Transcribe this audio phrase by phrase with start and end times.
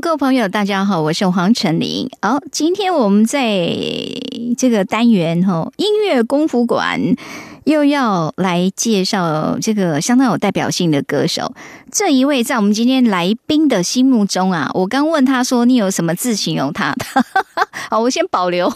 [0.00, 2.08] 各位朋友，大家好，我是黄晨林。
[2.22, 3.68] 好，今天我们在
[4.56, 6.98] 这个单元哈音乐功夫馆。
[7.64, 11.52] 又要来介绍这个相当有代表性的歌手，
[11.92, 16.94] 这一位在我们今天来宾的心目中啊，我刚问他说你有什么字形容他？
[17.90, 18.72] 好，我先保留。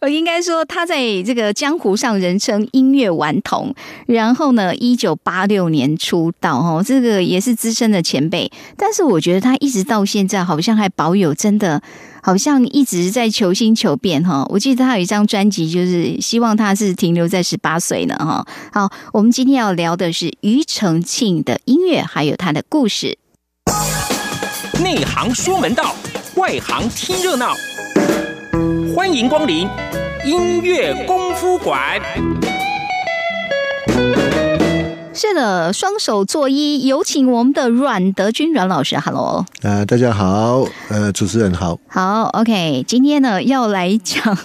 [0.00, 3.74] 我 应该说他在这个江湖上人称音乐顽童，
[4.06, 11.82] 然后呢，一九八六年出道哦，这个也是资深的前辈，但是我觉得他一直到现在好像还保有真的。
[12.22, 18.46] 好像一直在求新求变哈，我记得他有一张专辑，就是希望他是停留在十八岁呢哈。
[18.72, 23.18] 好，我们今天要聊的是庾澄庆的音乐，还有他的故事。
[24.82, 25.94] 内行说门道，
[26.36, 27.54] 外行听热闹，
[28.94, 29.68] 欢迎光临
[30.24, 32.00] 音乐功夫馆。
[35.20, 38.98] 是的，双手作揖，有请我们的阮德军阮老师。
[38.98, 44.38] Hello，呃，大家好，呃，主持人好，好，OK，今天呢要来讲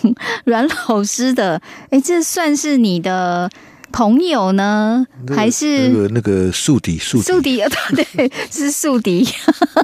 [0.44, 3.50] 阮老师的，哎，这算是你的
[3.94, 6.98] 朋友呢，还是那个那个宿敌？
[6.98, 9.26] 宿宿敌啊， 对，是宿敌，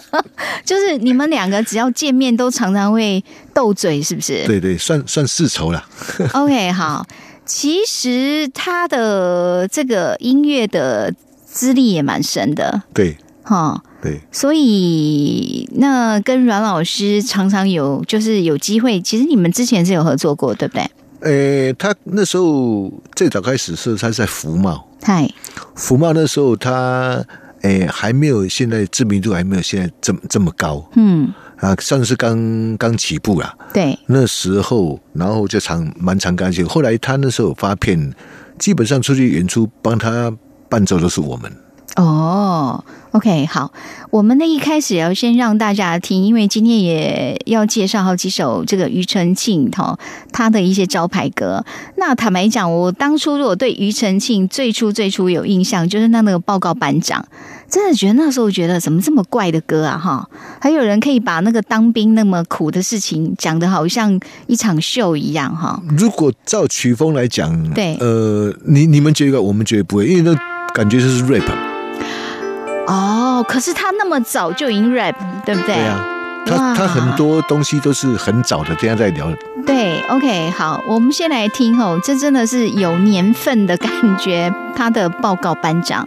[0.66, 4.46] 就是你们两个只要见面都常常会斗嘴，是不是？
[4.46, 5.86] 对对，算算世仇了。
[6.34, 7.08] OK，好。
[7.46, 11.14] 其实他的这个音乐的
[11.46, 20.90] 资历也蛮深的，对，哈，对，所以那跟阮老师常常有就是有机会，其实你们之前是有合作过，对不对？
[21.22, 25.30] 诶，他那时候最早开始是他在福茂，嗨，
[25.76, 27.24] 福茂那时候他
[27.62, 31.32] 诶还没有现在知名度还没有现在这么这么高，嗯。
[31.62, 33.56] 啊，算是刚刚起步啦。
[33.72, 36.68] 对，那时候，然后就常蛮常干净。
[36.68, 38.14] 后来他那时候发片，
[38.58, 40.36] 基本上出去演出帮他
[40.68, 41.52] 伴奏都是我们。
[41.98, 43.72] 哦，OK，好，
[44.10, 49.98] 我们呢一开始要先让大家听，因为今天也要介绍好几首这个庾澄庆哈
[50.32, 51.64] 他的一些招牌歌。
[51.98, 57.26] 那坦白讲，我当初如果对庾澄庆最初最初有印象，就是那那个报告班长。
[57.70, 60.30] 真的觉得那时候觉得怎么这么怪的歌啊哈！
[60.60, 65.82] 还有人可以把那个当兵那么苦的事情讲的好像一场秀一样哈。
[65.98, 70.38] 如果照曲风来讲，对，呃，你你们觉得我们觉得不会，因为那
[70.74, 71.71] 感觉就是 rap。
[72.92, 75.16] 哦，可是他那么早就已经 rap，
[75.46, 75.76] 对不对？
[75.76, 76.06] 对啊，
[76.46, 79.32] 他他很多东西都是很早的，等下再聊。
[79.66, 86.06] 对，OK，好，我们先来听哦，这真的是有年份的感觉，他的报告班长。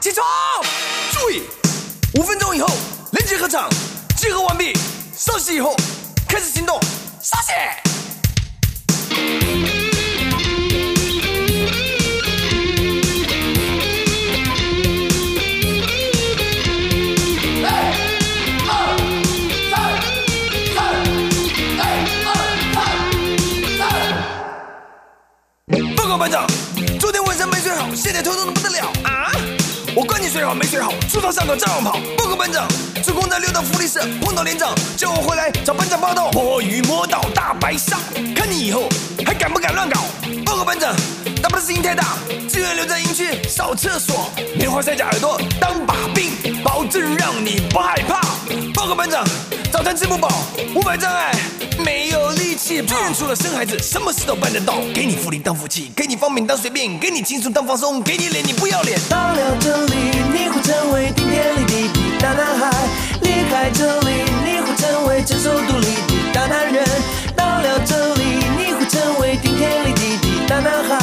[0.00, 0.26] 起床！
[1.12, 1.40] 注意，
[2.18, 2.66] 五分钟以后
[3.12, 3.70] 人机合唱，
[4.16, 4.76] 集合完毕。
[5.14, 5.76] 稍息以后
[6.28, 6.80] 开始行动。
[7.20, 7.52] 稍息。
[26.16, 26.46] 班长，
[26.98, 29.30] 昨天晚上没睡好，现在头痛的不得了啊！
[29.94, 31.98] 我管你睡好没睡好，出操上课照样跑。
[32.16, 32.66] 报告班长，
[33.04, 36.30] 主公在六道福利社碰到连长，叫我回来找班长报道。
[36.32, 37.98] 摸鱼摸到大白鲨，
[38.34, 38.88] 看你以后
[39.26, 40.00] 还敢不敢乱搞？
[40.44, 40.94] 报告班长，
[41.42, 42.16] 大不了声音太大，
[42.48, 44.30] 只愿留在营区扫厕所。
[44.56, 46.30] 棉花塞着耳朵当把柄，
[46.62, 48.20] 保证让你不害怕。
[48.74, 49.24] 报告班长，
[49.72, 50.28] 早餐吃不饱，
[50.74, 51.32] 五百障碍
[51.78, 52.82] 没有力气。
[52.82, 54.74] 军人除了生孩子，什么事都办得到。
[54.94, 58.98] 给你福利当福气，给你方便当随便，给你轻松当放松，给你脸你不要脸。
[59.08, 59.94] 到了这里，
[60.32, 62.70] 你会成为顶天立地的大男孩；
[63.22, 64.10] 离开这里，
[64.44, 66.84] 你会成为成熟独立的大男人。
[67.36, 68.22] 到了这里，
[68.58, 70.98] 你会成为顶天立地的大男孩；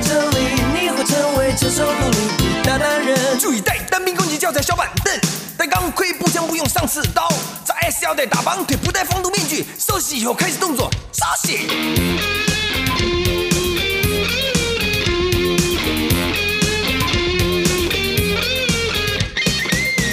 [0.00, 0.38] 这里，
[0.74, 3.38] 你会成为成熟独立的大男人。
[3.38, 5.12] 注意带单兵攻击教材小板凳，
[5.56, 7.28] 带钢盔步枪不用上刺刀，
[7.64, 9.66] 在 S 要带打绑腿，不戴防毒面具。
[9.78, 11.68] 休息以后开始动作，稍息。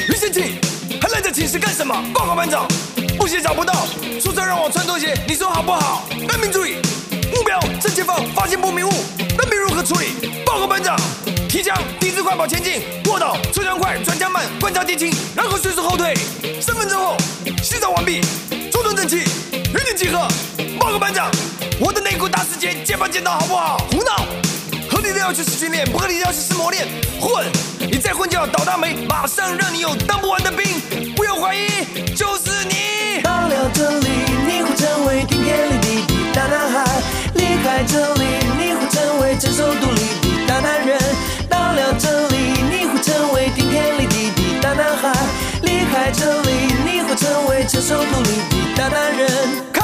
[0.09, 0.59] 庾澄庆，
[1.01, 1.95] 还愣着寝室干什么？
[2.13, 2.67] 报告班长，
[3.17, 3.85] 布鞋找不到，
[4.19, 6.07] 宿舍让我穿拖鞋，你说好不好？
[6.27, 6.77] 单兵注意，
[7.31, 8.91] 目标正前方，发现不明物，
[9.75, 10.07] 何处理？
[10.45, 10.95] 报告班长，
[11.49, 16.15] 提枪，低姿快跑前进，卧倒，出枪快，转枪慢，观察敌情，然后迅速后退。
[16.61, 17.17] 三分钟后，
[17.61, 18.21] 洗澡完毕，
[18.71, 19.17] 坐蹲整齐，
[19.51, 20.25] 原地集合。
[20.79, 21.29] 报告班长，
[21.77, 23.77] 我的内裤大师节见吧见到好不好？
[23.91, 24.25] 胡闹！
[24.89, 26.87] 合理的要求是训练，不合理的要求是磨练。
[27.19, 27.45] 混，
[27.79, 30.63] 你再混就要倒大霉，马上让你有当不完的兵。
[31.17, 31.67] 不要怀疑，
[32.15, 33.21] 就是你。
[33.21, 34.07] 到了这里，
[34.47, 36.85] 你会成为顶天立地的大男孩；
[37.33, 38.23] 离开这里，
[39.15, 40.99] 成为成熟独立的大男人。
[41.49, 42.35] 到了这里，
[42.69, 45.13] 你会成为顶天立地的大男孩；
[45.61, 46.49] 离开这里，
[46.83, 49.74] 你会成为成熟独立的大男人。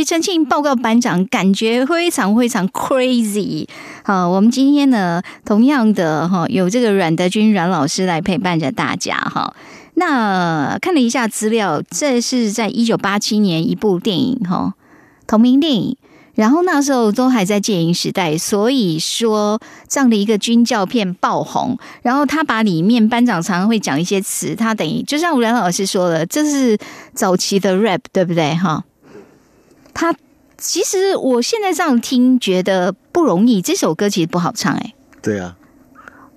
[0.00, 3.68] 好，庾澄庆报告班长，感觉非常非常 crazy。
[4.02, 9.54] 好，我们今天呢，同样的哈，有这个阮德军阮老师来陪伴着大家哈。
[9.96, 14.72] 那看了一下资料，这是在一九八七年一部电影哈，
[15.26, 15.96] 同名电影。
[16.34, 21.76] 然后那时候都还在戒严时代，所以说这样的一个军教片爆红。
[22.00, 26.78] 然后他把里面班长常常会讲一些词，他等于就像阮老师说的，这是
[27.12, 28.82] 早期的 rap，对不对哈？
[30.00, 30.16] 他
[30.56, 33.60] 其实我现在这样听，觉得不容易。
[33.60, 35.54] 这首歌其实不好唱、哎，对啊，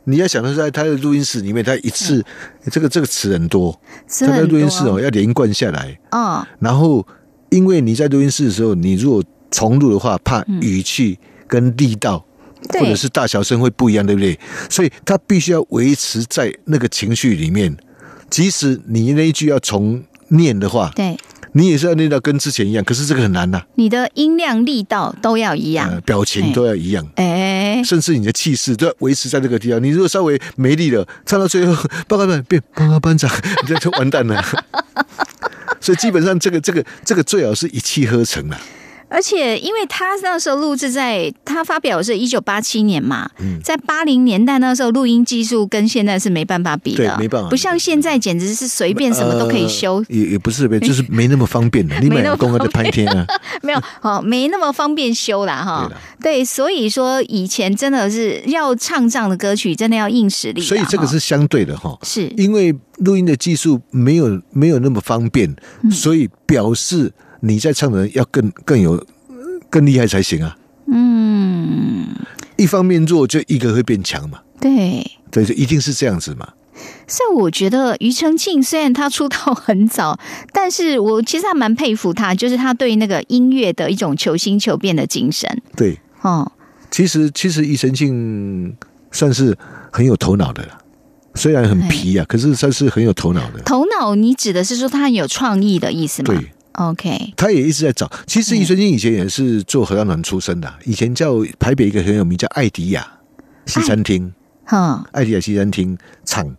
[0.04, 2.26] 你要想的是在他的录音室里面，他一次、
[2.70, 3.80] 这个这个词很多，
[4.20, 7.08] 他在录音室哦要连贯下来，哦，然后
[7.52, 11.18] 因为你在录音室的时候，你如果重录的话，怕语气
[11.48, 12.26] 跟力道。
[12.70, 12.82] 对。
[12.82, 14.38] 或者是大小声会不一样，对不对？
[14.70, 17.78] 所以他必须要维持在那个情绪里面，
[18.30, 21.18] 即使你那一句要重念的话，对，
[21.54, 22.84] 你也是要练到跟之前一样。
[22.84, 26.02] 可是这个很难呐、你的音量、力道都要一样呃，。
[26.02, 27.08] 表情都要一样。
[27.16, 29.82] 哎、甚至你的气势都要维持在这个地方。
[29.84, 33.30] 你如果稍微没力了，唱到最后，报告班变报告班长，
[33.64, 34.44] 你 这就完蛋了。
[35.80, 38.58] 所以基本上，这个这个这个最好是一气呵成了。
[39.14, 51.96] 而且因为他那时候录制在他发表的是一九八七年嘛，嗯在八零年代那时候录音技术跟现在是没办法比的，没办法不像现在简直是随便什么都可以修，呃也也不是，就是没那么方便的。
[52.02, 53.28] 你买没那么工啊，在方便拍天啊，
[53.62, 55.88] 没有哦，没那么方便修啦哈
[56.20, 56.40] 对。
[56.40, 60.62] 对，所以说以前真的是要唱这样的歌曲，真的要硬实力。
[60.62, 61.96] 所以这个是相对的哈。
[62.02, 67.14] 是因为录音的技术没有没有那么方便，嗯所以表示
[67.46, 69.06] 你在唱的人要更更有
[69.70, 70.58] 更厉害才行啊。
[70.88, 72.08] 嗯，
[72.56, 74.40] 一方面弱，就一个会变强嘛。
[74.62, 75.06] 对。
[75.30, 76.48] 对，就一定是这样子嘛。
[77.06, 80.18] 所以我觉得庾澄庆虽然他出道很早，
[80.52, 85.62] 但是我其实还蛮佩服他，就是他对那个音乐的一种求新求变的精神。
[85.76, 86.50] 对，哦，
[86.90, 88.76] 其实其实庾澄庆
[89.12, 89.58] 算是
[89.92, 90.78] 很有头脑的啦，
[91.36, 93.60] 虽然很皮啊，可是算是很有头脑的。
[93.64, 96.34] 头脑你指的是说他很有创意的意思吗？
[96.34, 98.12] 对，，OK，他也一直在找。
[98.28, 103.08] 其实庾澄庆以前也是做合唱团出身的啊，以前叫台北一个很有名叫艾迪亚
[103.66, 104.34] 西餐厅，
[104.66, 106.56] 哈，艾迪亚西餐厅唱，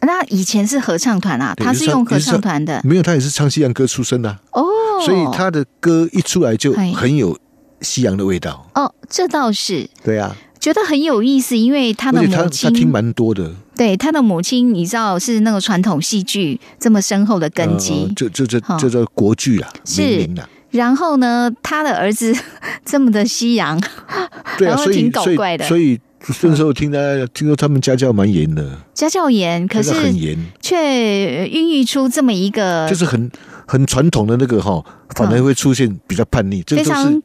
[0.00, 2.80] 那以前是合唱团啊，他是用合唱团的。
[2.84, 4.64] 没有，他也是唱西洋歌出身的啊、哦，
[5.04, 7.38] 所以他的歌一出来就很有
[7.80, 8.68] 西洋的味道。
[8.74, 9.88] 哦，这倒是。
[10.02, 20.02] 对啊，觉得很有意思，因为他的母亲他听蛮多的，对他的母亲，你知道是那个传统戏剧这么深厚的根基，呃这这这叫国剧啊，是。
[20.02, 20.48] 名伶啦。
[20.70, 22.32] 然后呢，他的儿子
[22.86, 23.82] 这么的西洋，
[24.60, 25.66] 然后挺搞所以怪的。
[25.66, 25.98] 所以
[26.42, 26.98] 那时候听他
[27.34, 33.28] 听说他们家教蛮严的，家教严，可是很是严，却孕育出这么一个就是很
[33.66, 34.80] 很传统的那个哈，
[35.16, 37.20] 反而会出现比较叛逆，非常是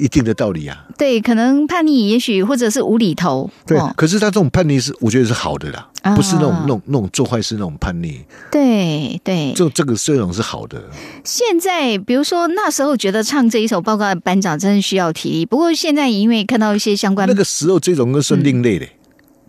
[0.00, 0.86] 一定的道理啊。
[0.98, 9.52] 对，可能叛逆，也许或者是无厘头，对哦，可是他这种叛逆是我觉得是好的啦，啊不是那种那种那种做坏事那种叛逆，对对。
[9.54, 10.82] 这这个这种是好的。
[11.24, 18.86] 现在比如说那时候觉得唱这一首报告的班长真的需要体力，不过现在因为看到一些相关那个时候这种歌是另类的，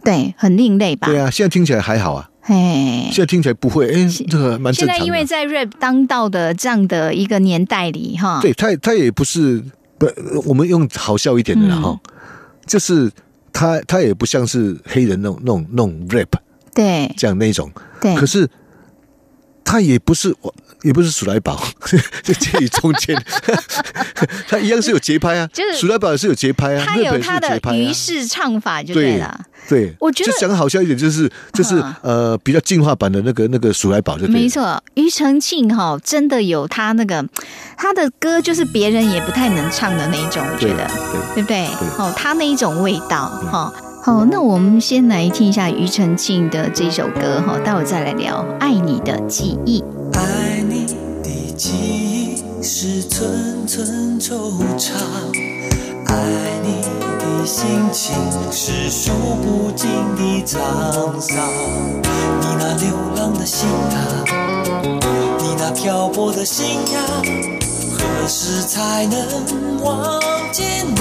[0.04, 3.22] 对很另类吧，对啊，现在听起来还好啊，哎现。
[3.22, 5.00] 在听起来不会，哎，这个蛮现正常的。
[5.00, 9.64] 在因为在 rap 当道的这样的一个年代里，哈，对他他也不是
[10.06, 11.82] 不，我们用好笑一点的啦嗯。
[11.84, 12.00] 哈，
[12.66, 13.12] 就是
[13.54, 16.34] 他他也不像是黑人那种那种那种 rap
[16.74, 17.14] 对。
[17.18, 18.50] 这样那种，对，可是
[19.64, 20.54] 他也不是我，
[20.84, 21.64] 也不是鼠来宝，
[22.24, 23.16] 就介于中间。
[24.50, 27.92] 他一样是有节拍啊，就是鼠来宝也是有节拍啊，他有他的于。
[27.94, 29.40] 是唱法就对对了。
[29.70, 37.24] 对，我觉得就讲好笑一点，就是就是啊呃比较进化版的那个那个鼠来宝，就没错，庾澄庆哈真的有他那个
[37.78, 40.88] 他的歌，就是别人也不太能唱的那一种，我觉得
[41.36, 41.68] 对对不对？
[41.68, 43.72] 对哦，他那一种味道哈。
[44.04, 49.84] 好，那我们先来听一下庾澄庆的这首歌哈，待会再来聊《爱你的记忆》。
[50.18, 50.88] 爱你
[51.22, 54.34] 的记忆是寸寸惆
[54.76, 54.94] 怅，
[56.08, 56.16] 爱
[56.64, 56.82] 你
[57.20, 58.16] 的心情
[58.52, 59.12] 是数
[59.44, 61.38] 不尽的沧桑。
[62.42, 64.26] 你那流浪的心啊，
[65.38, 67.00] 你那漂泊的心呀、
[67.94, 70.20] 何时才能望
[70.52, 70.96] 见你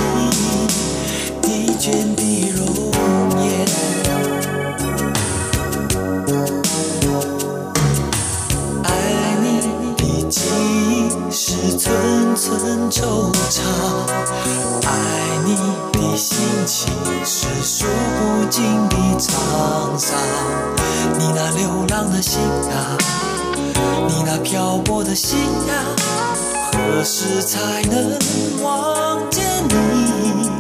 [1.40, 2.23] 疲倦的
[11.33, 13.63] 是寸寸惆怅，
[14.85, 14.91] 爱
[15.45, 15.55] 你
[15.93, 16.93] 的心情
[17.25, 20.19] 是数不尽的沧桑。
[21.19, 22.41] 你那流浪的心
[22.73, 22.99] 啊，
[24.09, 25.73] 你那漂泊的心啊，
[26.73, 28.19] 何时才能
[28.63, 30.51] 望见你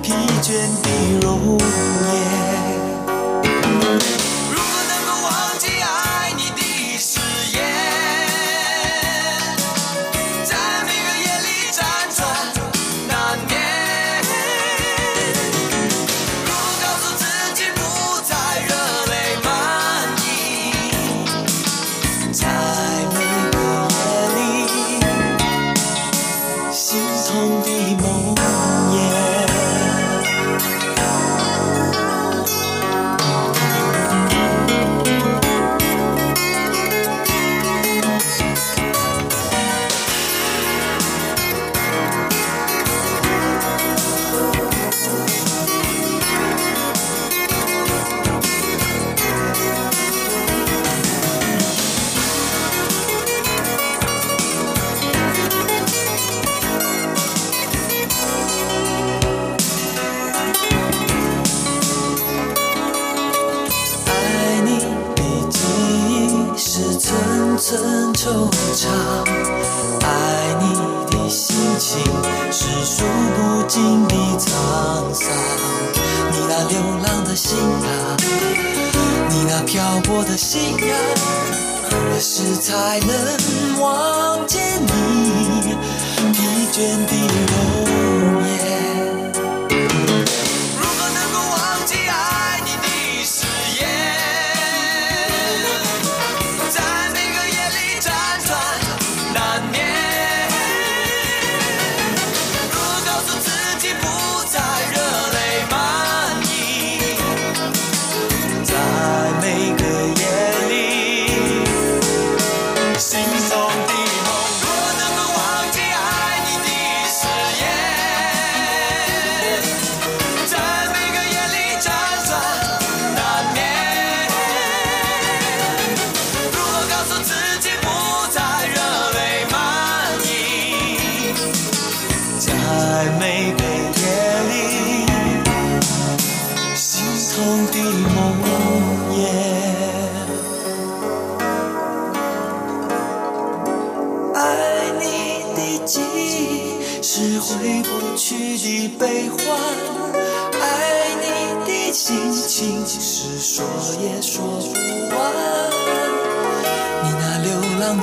[0.00, 0.52] 疲倦
[0.82, 0.88] 的
[1.20, 2.61] 容颜？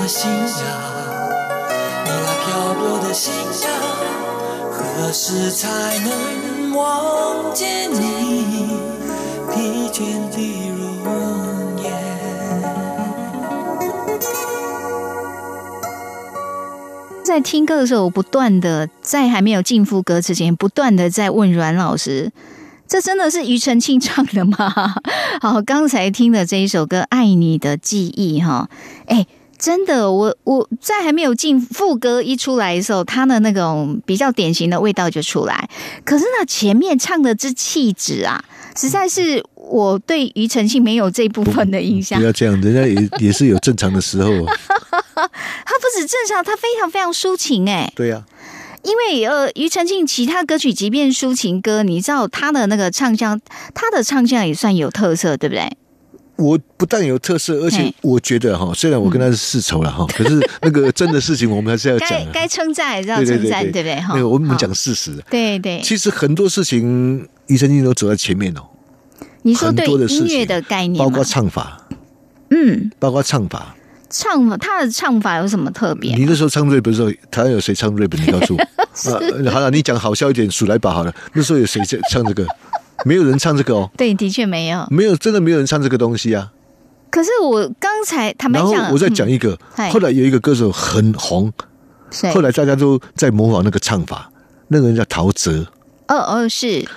[0.09, 0.47] 心呀，
[2.03, 3.69] 你那漂泊的心呀，
[4.71, 8.75] 何时才能望见你
[9.53, 9.99] 疲倦
[10.31, 10.35] 的
[10.75, 11.93] 容颜？
[17.23, 22.31] 在听歌的时候，我不断的在还没有进副歌之前，不断的在问阮老师
[22.89, 24.73] ：“这真的是庾澄庆唱的吗？”
[25.39, 28.67] 好，刚才听的这一首歌《爱你的记忆》哈，
[29.05, 29.27] 哎，
[29.59, 35.69] 真的，我我在还没有进副歌一出来的时候，他的那种比较典型的味道就出来。
[36.05, 38.41] 可是呢，前面唱的之气质啊，
[38.77, 42.25] 实在是我对庾澄庆没有这部分的印象不。
[42.25, 44.55] 要这样，人家也也是有正常的时候啊。
[45.13, 48.23] 他不止正常，他非常非常抒情哎、对呀、
[48.83, 53.39] 因为呃，庾澄庆其他歌曲，即便抒情歌，你知道他的那个唱腔，
[53.73, 55.69] 他的唱腔也算有特色，对不对？
[56.39, 62.25] 我不但有特色，而且我觉得哈，虽然我跟他是世仇了哈，可是那个真的事情我们还是要讲啊。
[62.33, 63.95] 该该称赞还是要称赞，对对不对？
[63.97, 68.61] 哈那个我们讲事实，对对，其实很多事情庾澄庆都走在前面哦，
[69.41, 71.85] 你说对音乐的概念，包括唱法，
[72.51, 73.75] 嗯，包括唱法。
[74.11, 76.15] 唱法他的唱法有什么特别？
[76.15, 78.11] 你那时候唱 rap 的时候，台湾有谁唱 rap？
[78.17, 78.61] 你告诉我。
[79.13, 79.21] 啊，
[79.53, 81.13] 好了，你讲好笑一点，数来宝好了。
[81.33, 82.43] 那时候有谁在唱这个？
[83.05, 84.85] 没有人唱这个哦，对，的确没有。
[84.89, 86.51] 没有，真的没有人唱这个东西啊。
[87.09, 91.51] 可是我刚才坦白然后讲，我再讲一个嗨，后来有一个歌手很红，
[92.33, 94.29] 后来大家都在模仿那个唱法，
[94.67, 95.65] 那个人叫陶喆，
[96.07, 96.87] 哦哦是。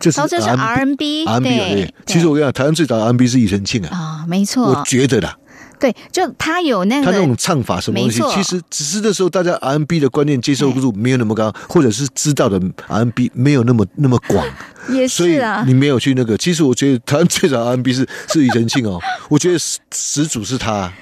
[0.00, 1.94] 就是陶喆是 R&B，R&B 对。
[2.06, 4.64] 其实我跟你讲，台湾最早的 R&B 是庾澄庆啊，啊，没错。
[4.64, 5.38] 我，觉得啦，
[5.82, 14.46] 对，就他有那个他那种唱法什么东西其实只是那时候大家 R&B 的观念接受度没有那么高，或者是知道的 R&B 没有那么那么广，
[14.94, 16.38] 也所以是啊你，没有去那个。
[16.38, 20.92] 其实我觉得台湾最早的 R&B 是是庾澄庆哦， 我觉得始始祖是他，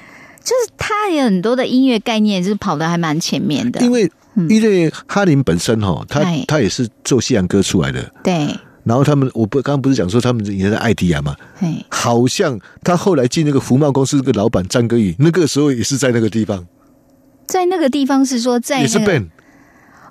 [0.42, 3.80] 就是他有很多的音乐概念，就是跑的还蛮前面的。
[3.82, 4.10] 因为
[4.48, 6.42] 因为哈林本身哈，他哎。
[6.48, 16.66] 他也是做西洋歌出来的，对，然后他们我不刚刚不是讲说他们以前在艾迪亚嘛，嘿，好像他后来进那个福茂公司那个老板张根宇，那个时候也是在那个地方，
[17.46, 19.28] 在那个地方是说在也是 band。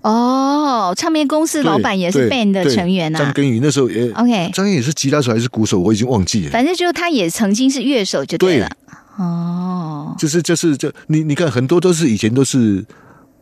[0.01, 3.19] 哦，唱片公司老板也是 band 的成员啊。
[3.19, 6.51] 张根宇那时候也 OK 张根宇是吉他手还是鼓手，我已经忘记了。
[6.51, 8.69] 反正就他也曾经是乐手就对对了。
[9.17, 12.85] 哦，就是就是就你你看很多都是以前都是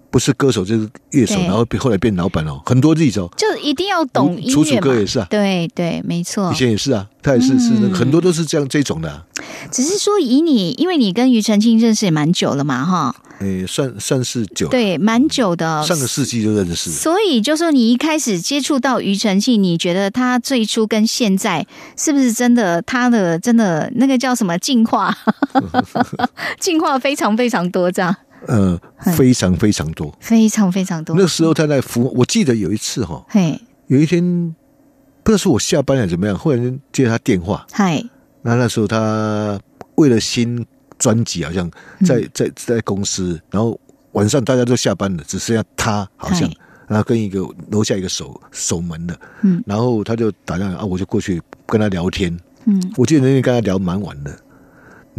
[0.10, 3.30] 不是歌手就是乐手，然后后来变老板哦，很多例子哦。
[3.38, 4.82] 就一定要懂音楚楚乐嘛。
[4.82, 6.56] 歌也是啊对对，没错以。
[6.56, 9.26] 前也是啊，他也是是很多都是这样这种的啊，
[9.72, 15.84] 只是说以你，因为你跟庾澄庆认识也蛮久了嘛，哈，诶，算算是久，对，蛮久的。
[15.84, 16.90] 上个世纪就认识。
[16.90, 21.66] 所以就说你一开始接触到庾澄庆，你觉得他最初跟现在
[21.98, 25.16] 是不是真的他的真的那个叫什么进化，
[26.60, 28.80] 进化非常非常多，这样呃，
[29.16, 30.16] 非常非常多。
[30.20, 31.16] 非常非常多。
[31.18, 34.56] 那时候他在服，我记得有一次哈，嘿，有一天
[35.24, 38.04] 不知道是我下班还是怎么样，忽然间接他电话，嗨，
[38.44, 39.60] 那那时候他
[39.96, 40.66] 为了新
[40.98, 41.70] 专辑，好像
[42.06, 43.78] 在在在公司，然后
[44.12, 46.50] 晚上大家都下班了，只剩下他好像，
[46.88, 54.32] 然后跟一个楼下一个守守门的，嗯然后他就打电话啊，我就过去跟他聊天，嗯，我记得那天跟他聊蛮晚的。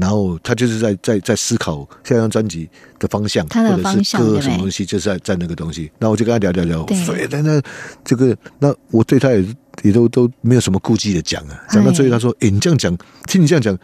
[0.00, 5.90] 然后他就是在在在思考下张专辑的方向，他的或者是方向歌什么东西，就是在在那个东西。
[5.98, 7.61] 然后我就跟他聊聊聊，对所以那那
[8.04, 9.44] 这个那我对他也
[9.82, 11.61] 也都都没有什么顾忌的讲啊。
[11.68, 13.76] 讲到最后，他说：“诶，你这样讲，听你这样讲，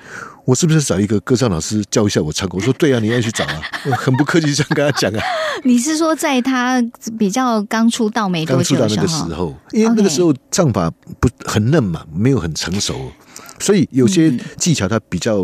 [0.44, 3.60] 我是不是找一个歌唱老师教一下我唱歌？”我说：“对啊，你要去找啊。
[3.86, 5.20] ”我很不客气这样跟他讲啊。
[5.64, 6.82] 你是说在他
[7.18, 9.54] 比较刚出道没多久的道那个时候？
[9.72, 13.10] 因为那个时候唱法不很嫩嘛，没有很成熟，
[13.58, 15.36] 所以有些嗯技巧他比较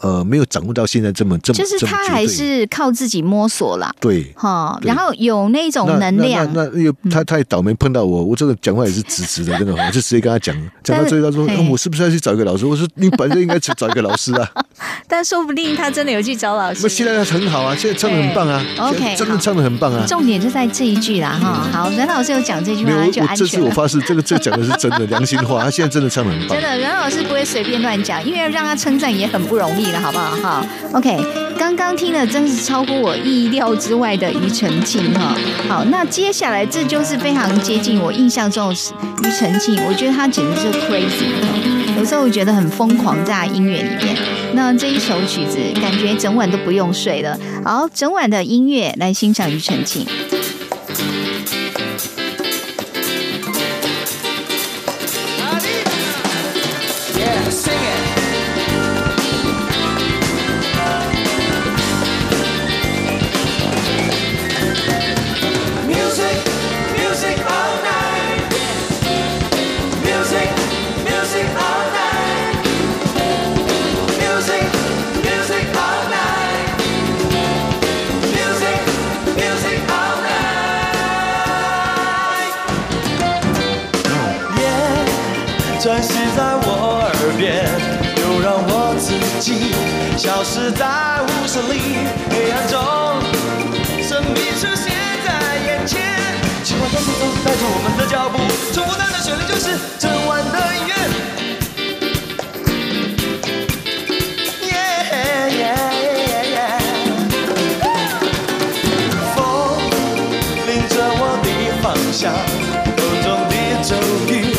[0.00, 4.32] 呃没有掌握到现在这么这么就是他还是靠自己摸索啦，对。
[4.36, 12.66] 哈，然后有那种能量，嗯那那那因为他他也倒霉碰到我，我这个讲话也是直直的，真的，我就直接跟他讲，讲到最后他说、我是不是要去找一个老师？
[12.66, 14.50] 我说你本来就应该去找一个老师啊。
[15.08, 16.80] 但说不定他真的有去找老师。
[16.82, 20.04] 那现在很好啊，现在唱的很棒啊，OK，真的唱的很棒啊。
[20.06, 21.66] 重点就在这一句啦，哈。
[21.72, 23.46] 好，阮老师有讲这句话，就安全这。
[23.46, 26.62] 次我发誓，这个这个讲的是真的良心话，他现在真的唱的很棒真。
[26.62, 30.36] 的，阮老师不会随便乱讲，因为要让他称赞也很不容易了，好不好？
[30.42, 31.16] 哈，OK，
[31.58, 35.34] 刚刚听的真是超乎我意料之外的庾澄庆哈。
[35.68, 41.48] 好，那接下来这就是非常接近我印象中的庾澄庆，我觉得他简直是 crazy 哈。
[41.96, 44.16] 有时候我觉得很疯狂在他音乐里面。
[44.56, 47.38] 那这一首曲子，感觉整晚都不用睡了。
[47.62, 50.06] 好，整晚的音乐来欣赏庾澄庆。
[90.36, 90.86] 消失在
[91.22, 91.80] 无声里，
[92.28, 92.78] 黑暗中，
[94.02, 94.92] 神秘出现
[95.24, 95.32] 在
[95.64, 95.96] 眼前。
[96.62, 98.36] 希望在途中带着我们的脚步，
[98.70, 100.92] 重复的旋律就是整晚的音乐。
[109.34, 109.38] 风
[110.66, 111.48] 领着我的
[111.80, 112.30] 方向，
[112.94, 113.96] 口中的咒
[114.28, 114.52] 语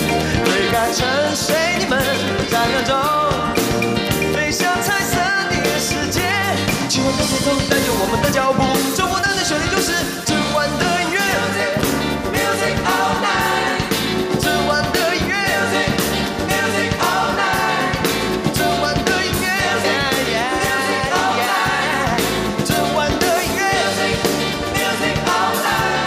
[0.44, 1.46] 推开沉睡
[1.78, 1.94] 你们
[2.50, 2.98] 闪亮中，
[7.18, 8.62] 着我们的脚步，
[8.96, 9.92] 祝福的旋律就是
[10.26, 11.20] 整晚的音乐。
[12.34, 13.80] Music all night，
[14.42, 15.34] 整晚的音乐。
[16.48, 18.04] Music all night，
[18.54, 19.48] 整晚的音乐。
[20.60, 22.22] Music all night，
[22.66, 23.62] 整晚的音乐。
[24.76, 25.98] Music all night，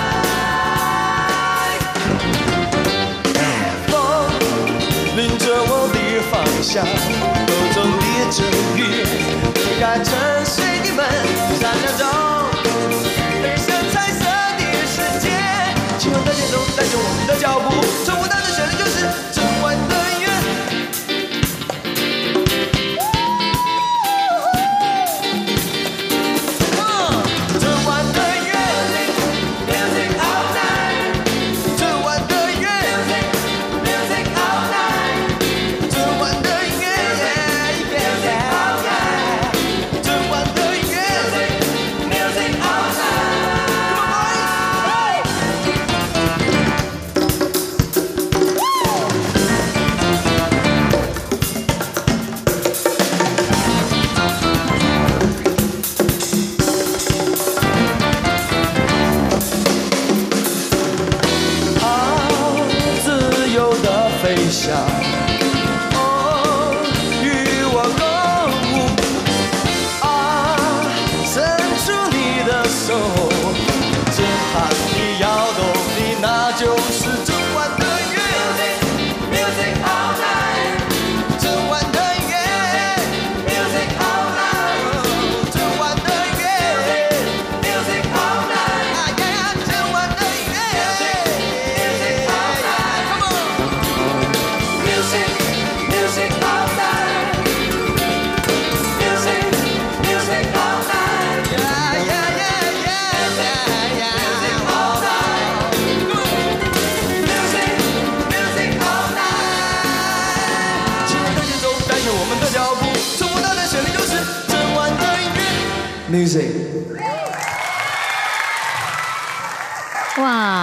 [3.88, 3.90] 风
[5.16, 5.96] 领着我的
[6.30, 8.38] 方向，口中的咒
[8.76, 8.78] 语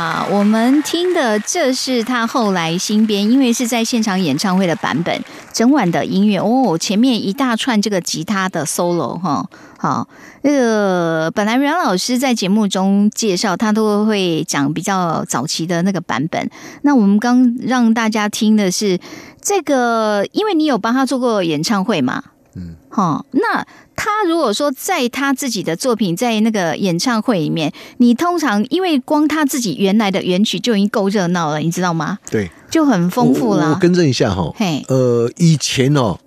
[0.08, 9.46] 啊，我们听的这是他后来新编，因为是在现场演唱会的版本，整晚的音乐哦，前面一大串这个吉他的 solo 哈，
[9.78, 10.08] 好，
[10.44, 16.50] 那个本来阮老师在节目中介绍，他都会讲比较早期的那个版本。
[16.84, 18.98] 那我们刚让大家听的是
[19.42, 22.24] 这个，因为你有帮他做过演唱会嘛，
[22.58, 23.64] 嗯，好，那
[23.96, 32.18] 他如果说在他自己的作品在那个演唱会里面，你通常因为光他自己原来的原曲就已经够热闹了，你知道吗？
[32.32, 33.76] 对，就很丰富了我。
[33.80, 36.18] 更正一下哈嘿，呃，以前哦。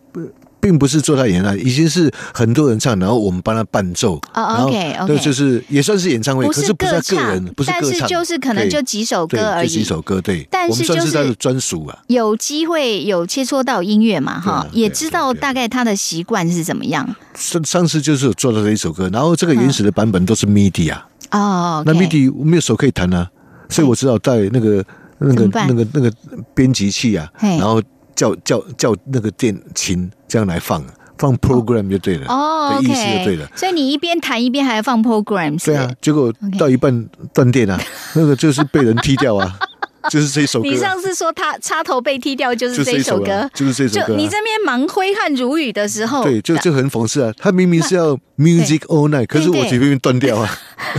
[0.61, 4.17] 不并不是坐他演唱，已经是很多人唱，然后我们帮他伴奏。
[4.17, 9.69] 哦然后 OK，OK 对，就是也算是演唱会，不可是不是他个人，不是但歌唱，是就是可能就几首歌而已。
[9.69, 10.47] 就几首歌，对。
[10.51, 11.99] 但我们是就是他的专属啊。
[12.09, 17.09] 有机会有切磋到音乐嘛，哈、也知道大概他的习惯是怎么样。
[17.35, 23.29] 上上次就是有做到这一首歌，然后这个原始的版本都是 MIDI 啊，哦那 OK MIDI 我没有手可以弹啊，
[23.69, 24.85] 所以我只好带那个
[25.19, 26.13] 那个那个那个
[26.55, 27.83] 编辑器啊，然后
[28.21, 30.85] 叫叫叫那个电琴这样来放，
[31.17, 33.49] 放 program 就对了，哦的意思就对了。
[33.57, 37.81] 所以你一边弹一边还要放 program，对啊，结果到一半断电啊，
[38.15, 39.57] 那个就是被人踢掉啊，
[40.11, 40.71] 就是这首歌啊。
[40.71, 47.33] 你上次说他插头被踢掉就是就这首歌就是这首歌啊就你这边忙挥汗如雨的时候，对，就就很讽刺啊！
[47.39, 50.47] 他明明是要 music all night，可是我对这边断掉啊。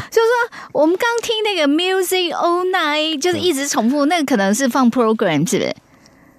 [0.09, 5.75] 就是说我们刚听那个 music all night，就是一直重复，那个可能是放 program，是不是？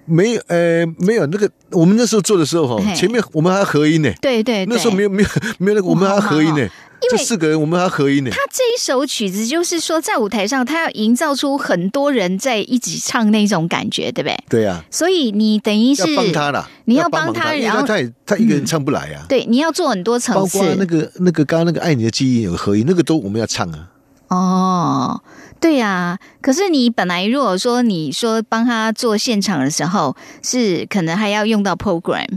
[0.05, 4.11] 没有，呃，没有那个，我们那时候做的时候哈，前面我们还要合音呢。
[4.21, 6.67] 对对对，那时候没有没有没有那个，我们还要合音呢。
[7.09, 8.31] 这四个人我们还要合音呢。
[8.31, 14.37] 他这一首曲子，就是说在舞台上，他要营造出很多人在一起唱那种感觉，对不对？
[14.47, 19.25] 对啊，所以你等于是要帮他了，你要帮帮他然后他也他一个人唱不来啊。
[19.27, 20.57] 对，你要做很多层次。
[20.57, 23.89] 包括那个那个刚刚那个爱你的记忆有合音，那个都我们要唱啊。
[24.29, 25.21] 哦，
[25.63, 32.27] 对呀、可是你本来如果说你说帮他做现场的时候，是可能还要用到 program，、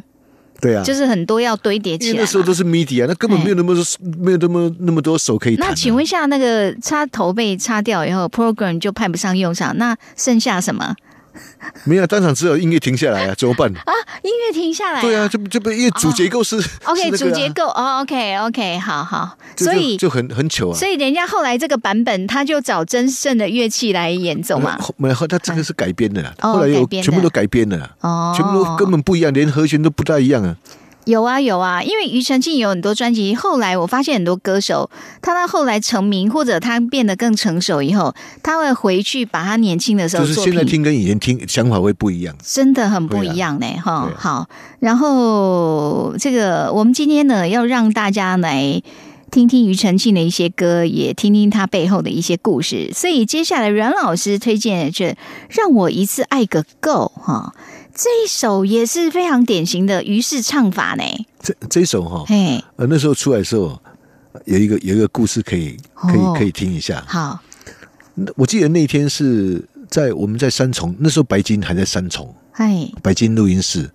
[0.60, 2.14] 对啊，就是很多要堆叠起来因。
[2.14, 3.84] 为那时候都是 media，，那根本没有那么多
[4.22, 5.66] 没有那么那么多手可以啊。
[5.68, 10.94] 那请问一下，那个插头被插掉以后，program 就派不上用场，那剩下什么？
[11.84, 13.68] 没有，当场只有音乐停下来啊，怎么办？
[13.74, 20.76] 啊，音乐停下来、对啊，这不这不因为主结构是、OK，主结构哦，OK OK，好好，所以就就很很糗啊。
[20.76, 24.76] 所以人家后来这个版本，他就找真正的乐器来演奏嘛。
[24.78, 30.56] 后没有，他这个是改编的啦，啊后来有改编的全部都改编了啦，哦，全部都根本不一样，连和弦都不大一样啊。
[31.06, 34.90] 有啊有啊，因为庾澄庆有很多专辑，后来我发现很多歌手，
[35.22, 40.40] 他到后来成名或者他变得更成熟以后，他会回去把他年轻的时候就是。
[40.40, 42.36] 现在听跟以前听想法会不一样。
[42.42, 44.48] 真的很不一样呢，哈、好，
[44.80, 48.82] 然后这个我们今天呢，要让大家来
[49.30, 52.90] 听听庾澄庆的一些歌，也听听他背后的一些故事。
[52.92, 55.04] 所以接下来阮老师推荐的这
[55.50, 57.54] 《让我一次爱个够》哈，
[57.96, 61.02] 这一首也是非常典型的于氏唱法呢。
[61.40, 63.80] 这这一首哈、嘿，呃，那时候出来的时候，
[64.44, 66.34] 有一个有一个故事可以可以、哦。
[66.36, 67.02] 可以听一下。
[67.08, 67.40] 好，
[68.14, 73.90] 那我记得那天是在我们在三重，那时候白金还在三重哎，白金录音室，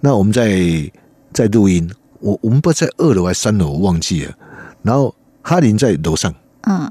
[0.00, 0.90] 那我们在
[1.32, 4.32] 在录音，我我们不在二楼还是三楼，我忘记了。
[4.82, 6.88] 然后哈林在楼上，嗯，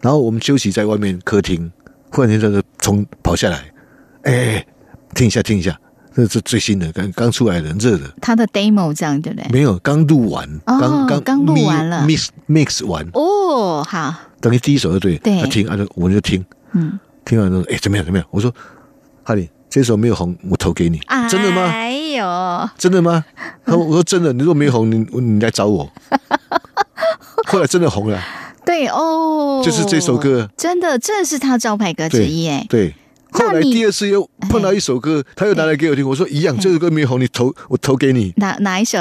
[0.00, 1.70] 然后我们休息在外面客厅，
[2.10, 3.72] 忽然间这个从跑下来，
[4.22, 4.66] 哎、哎
[5.14, 5.78] 听一下听一下，
[6.14, 8.04] 这是最新的，刚刚出来的，很热的。
[8.20, 9.48] 他的 demo 这样对不对？
[9.50, 18.26] 没有，刚录完，哦刚刚刚录完了 mix mix 完，哦，好，等于第一首就对，对他听，啊，就我就听，嗯，听完之后，哎，怎么样，怎么样？
[18.30, 18.52] 我说，
[19.22, 21.62] 哈利，这首没有红，我投给你，真的吗？
[21.62, 23.24] 哎呦，真的吗？
[23.64, 25.90] 他说我说真的，你如果没有红，你你来找我。
[27.46, 28.20] 后来真的红了，
[28.64, 32.66] 对哦，就是这首歌，真的，这是他招牌歌之一哎。
[32.68, 32.94] 对。
[33.32, 38.32] 后来第二次又碰到一首歌，他又拿来给我听，我说一样，这首歌没有红，你投我投给你。
[38.36, 38.98] 哪哪一首？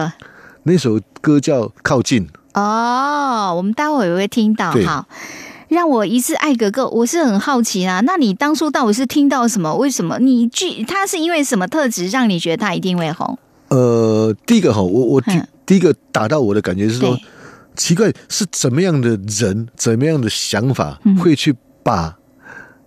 [0.64, 4.72] 那首歌叫《靠近》，哦，我们待会也会听到。
[4.72, 5.08] 对好，
[5.68, 8.00] 让我一次爱个够，我是很好奇啊。
[8.02, 9.76] 那你当初到底是听到什么？
[9.76, 13.38] 为什么你具他是因为什么特质让你觉得他一定会红？
[13.70, 17.18] 呃，第一个哈，我我第嗯第一个打到我的感觉是说，
[17.76, 22.16] 奇怪是怎么样的人，怎么样的想法嗯会去把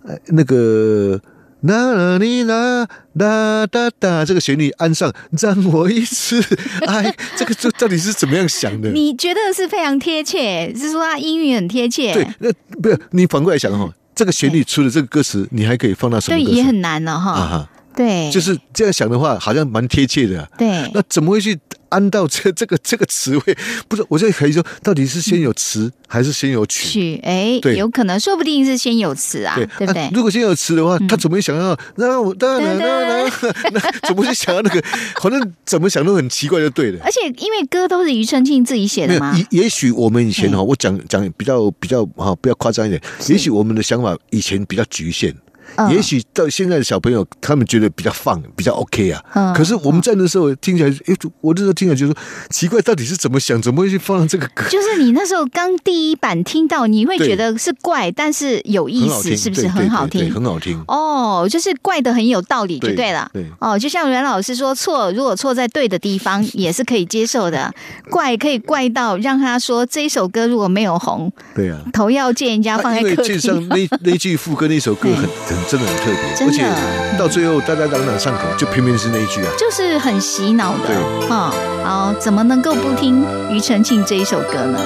[0.03, 1.21] 呃那个。
[1.67, 6.43] 啦哩啦哒哒哒，这个旋律安上，让我一次
[6.87, 8.89] 爱， 这个这到底是怎么样想的？
[8.91, 12.13] 你觉得是非常贴切，是说他音域很贴切？
[12.13, 12.51] 对，那
[12.81, 16.43] 不是你反过来想哈，这个旋律除了这个歌词，你还可以放到什么对？
[16.43, 17.31] 也很难了哈。
[17.31, 21.57] 啊哈，对，就是这样想的话，好像蛮贴切的啊、对那怎么会去
[21.89, 23.55] 安到这 这个这个词汇？
[23.87, 26.89] 不是，我就可以说，到底是先有词还是先有曲？
[26.89, 30.11] 曲，哎，对有可能，说不定是先有词啊，对不对啊？
[30.13, 31.77] 如果先有词的话，他怎么会想到？
[31.95, 33.29] 那我当然噔那
[33.69, 34.81] 那 那怎么会想到那个？
[35.21, 36.99] 反正怎么想都很奇怪，就对了。
[37.03, 43.01] 而且因为歌都是庾澄庆自己写的嘛，也也许我们以前哈，嗯我讲讲比较比较哈，比较夸张一点。
[43.29, 45.33] 也许我们的想法以前比较局限，
[45.77, 49.21] 嗯也许到现在的小朋友，他们觉得比较放，比较 OK 啊。
[49.33, 52.15] 嗯可是我们在那时候听起来，诶，我那时候听起来就说
[52.49, 54.65] 奇怪，到底是怎么想，怎么会去放这个歌？
[54.69, 60.33] 就是你那时候刚第一版听到，你会觉得是怪，但是有意思，是不是很好听？
[60.33, 60.83] 很好听。
[60.87, 63.29] 哦，就是怪的很有道理，就对对了。
[63.33, 67.73] 对哦，就像袁老师说，错如果错在对的地方，也是可以接受的。
[68.09, 71.79] 怪可以怪到让他说这一首歌如果没有红，对啊。
[71.93, 73.67] 头要借人家放啊因为在客厅。
[73.69, 79.51] 那那句副歌那首歌很 很真的很特别，真的而且到最后大家朗朗上口，就偏偏是那一句啊。
[79.57, 81.51] 就是很洗脑的对哈、
[81.83, 84.79] 好，怎么能够不听庾澄庆这一首歌呢？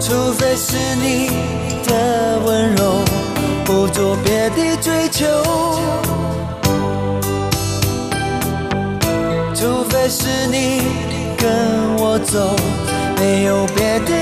[0.00, 1.30] 除非是你
[1.86, 3.00] 的温柔，
[3.64, 5.45] 不做别的追求。
[10.18, 10.80] 是你
[11.36, 12.56] 跟我走，
[13.20, 14.15] 没有别的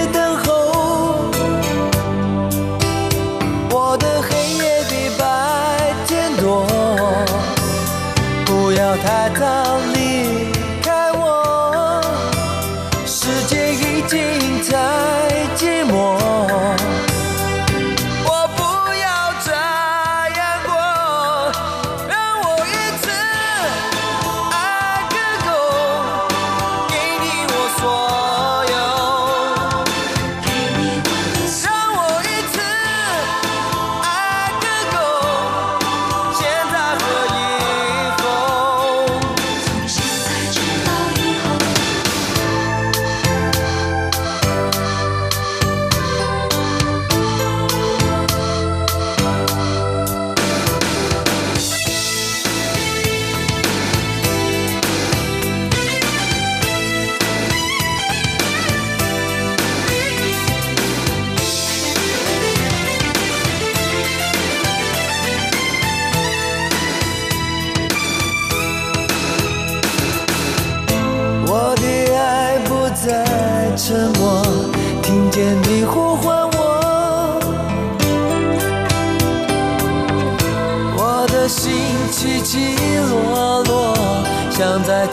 [84.56, 85.04] 像在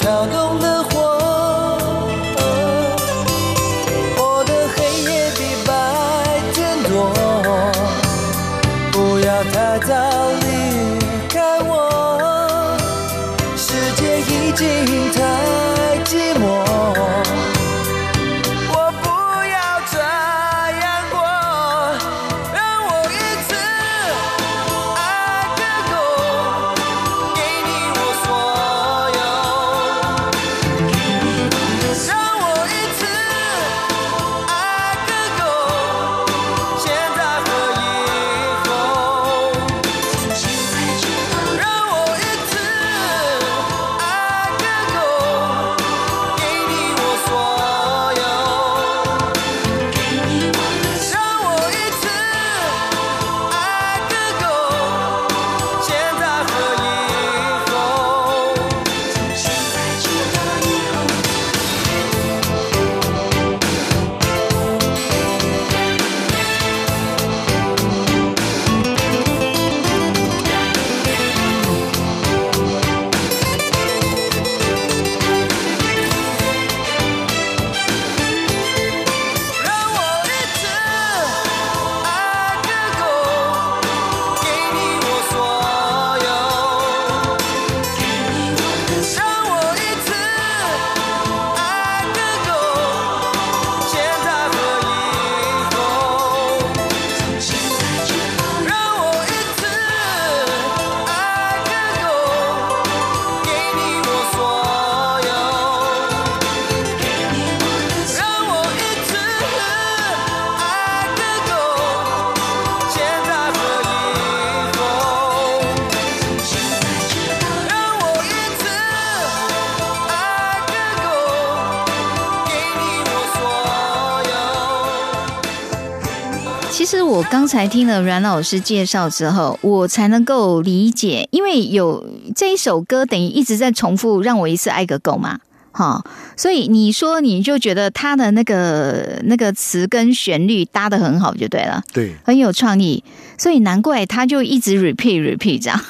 [127.42, 135.40] 刚才听了阮老师介绍之后，我才能够理解，因为有这一首歌等于一直在重复“让我一次爱个够”嘛，
[135.72, 136.06] 哈，
[136.38, 143.04] 所以你说你就觉得他的那个那个词跟旋律搭的很好，就对了，对，很有创意，
[143.40, 145.84] 所以难怪他就一直 repeat repeat 这样，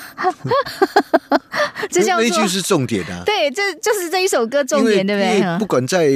[1.92, 3.24] 这叫做那一句是重点啊。
[3.26, 5.60] 对，这就是这一首歌重点，对不对？
[5.60, 6.10] 不管在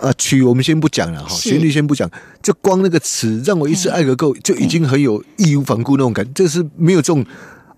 [0.00, 2.10] 啊曲，我们先不讲了哈，旋律先不讲，
[2.42, 7.24] 就光那个词“让我一次爱个够”，就已经很有义无反顾那种感，这是没有这种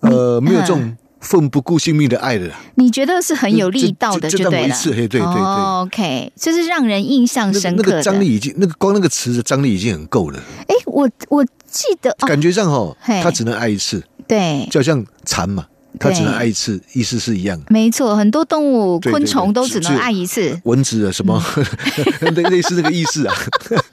[0.01, 2.55] 呃没有这种奋不顾性命的爱的啦。
[2.75, 5.41] 你觉得是很有力道的，就对一次嘿对对对。
[5.41, 7.91] 哦 OK，就是让人印象深刻那。
[7.93, 15.65] 个张力已经，那个光那个词的张力已经很够了，哎，我我记得哦，感觉上哈嘿，他只能爱一次，对，就好像蝉嘛，
[15.99, 17.59] 它只能对爱一次，意思是一样。
[17.69, 20.59] 没错，很多动物、对对昆虫都只能爱一次。
[20.63, 21.41] 蚊子啊，什么
[22.21, 23.33] 类类似那个意思啊，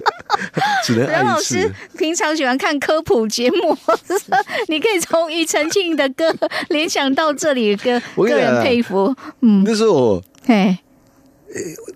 [0.85, 1.73] 只能爱一阮老师。
[1.97, 3.77] 平常喜欢看科普节目，
[4.69, 6.35] 你可以从庾澄庆的歌
[6.69, 9.15] 联想到这里的歌，个人我跟你讲啊佩服。
[9.41, 10.77] 嗯，那时候我嘿，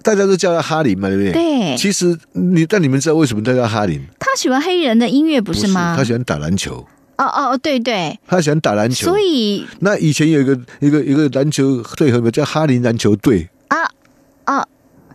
[0.02, 1.32] 大家都叫他哈林嘛，对不对？
[1.32, 4.00] 对其实你但你们知道为什么他叫哈林？
[4.18, 5.94] 他喜欢黑人的音乐，不不是吗？
[5.96, 6.86] 他喜欢打篮球，
[7.18, 9.06] 哦哦哦，对对，他喜欢打篮球。
[9.06, 9.66] 所以。
[9.80, 13.76] 那以前有一个一个一个篮球队，很有名叫哈林篮球队，啊
[14.44, 14.64] 啊，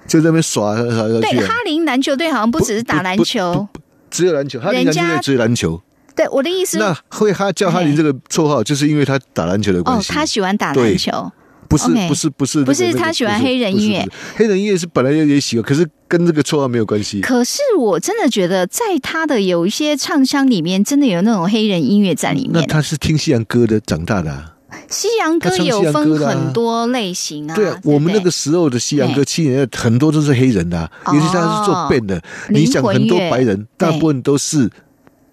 [0.08, 1.48] 就在那边耍耍耍对。
[1.48, 3.68] 哈林篮球队好像不只是打篮球，
[4.12, 5.82] 只有篮球，哈林篮球队只有篮球。
[6.16, 11.32] 对我的意思，那会哈叫哈林这个绰号，就是因为他打篮球的关哦，他喜欢打篮球，
[11.73, 17.21] 不是不是不是不是他喜欢黑人音乐黑人音乐是本来也喜欢，可是跟这个绰号没有关系。
[17.21, 22.51] 可是我真的觉得，在他的有一些唱腔里面，真的有那种黑人音乐在里面。
[22.53, 24.53] 那他是听西洋歌的长大的、啊，
[24.89, 32.21] 西洋歌有分很多类型啊，对啊，不我们那个时候的西洋歌，对七年代很多都是黑人的、尤其他是做 band 的。
[32.49, 34.69] 你想很多白人，大部分都是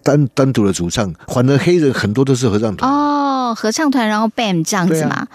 [0.03, 5.27] 单单独的主唱，反而黑人很多都是合唱团，哦，合唱团然后 band 这样子嘛，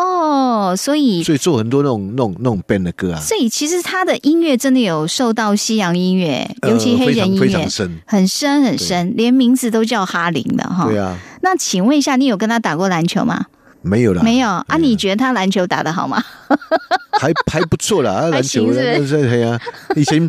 [0.00, 7.98] 哦，所以所以做很多那种那种那种 band 的歌啊，所以其实他的音乐真的有受到西洋音乐，呃尤其黑人音乐常深。
[8.06, 10.86] 很深很深，连名字都叫哈林的哈。
[10.86, 13.46] 对啊，那请问一下，你有跟他打过篮球吗？
[13.82, 14.76] 没有啦，没有啊？
[14.78, 16.22] 你觉得他篮球打得好吗？
[17.20, 19.60] 还还不错啦， 啊篮球还行是不是那是嘿啊，
[19.96, 20.28] 以前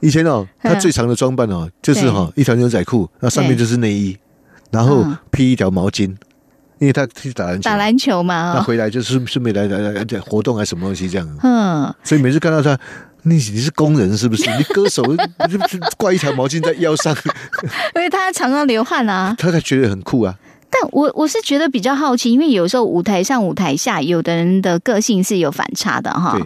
[0.00, 4.16] 以前哦，嗯他最长的装扮哦，就是哈一条牛仔裤，那上面就是内衣，
[4.70, 6.14] 然后嗯披一条毛巾，
[6.78, 8.52] 因为他去打篮球，打篮球嘛？
[8.52, 12.78] 哦那回来就是顺便来来来来活动还是什么东西这样，嗯，所以每次看到他。
[13.28, 14.48] 你你是工人是不是？
[14.56, 15.02] 你歌手
[15.96, 17.12] 挂一条毛巾在腰上，
[17.96, 19.34] 因为他常常流汗啊。
[19.36, 20.32] 他才觉得很酷啊。
[20.70, 26.38] 但我我是觉得比较好奇，因为有时候舞台上、舞台下，有的人的个性是有反差的哈。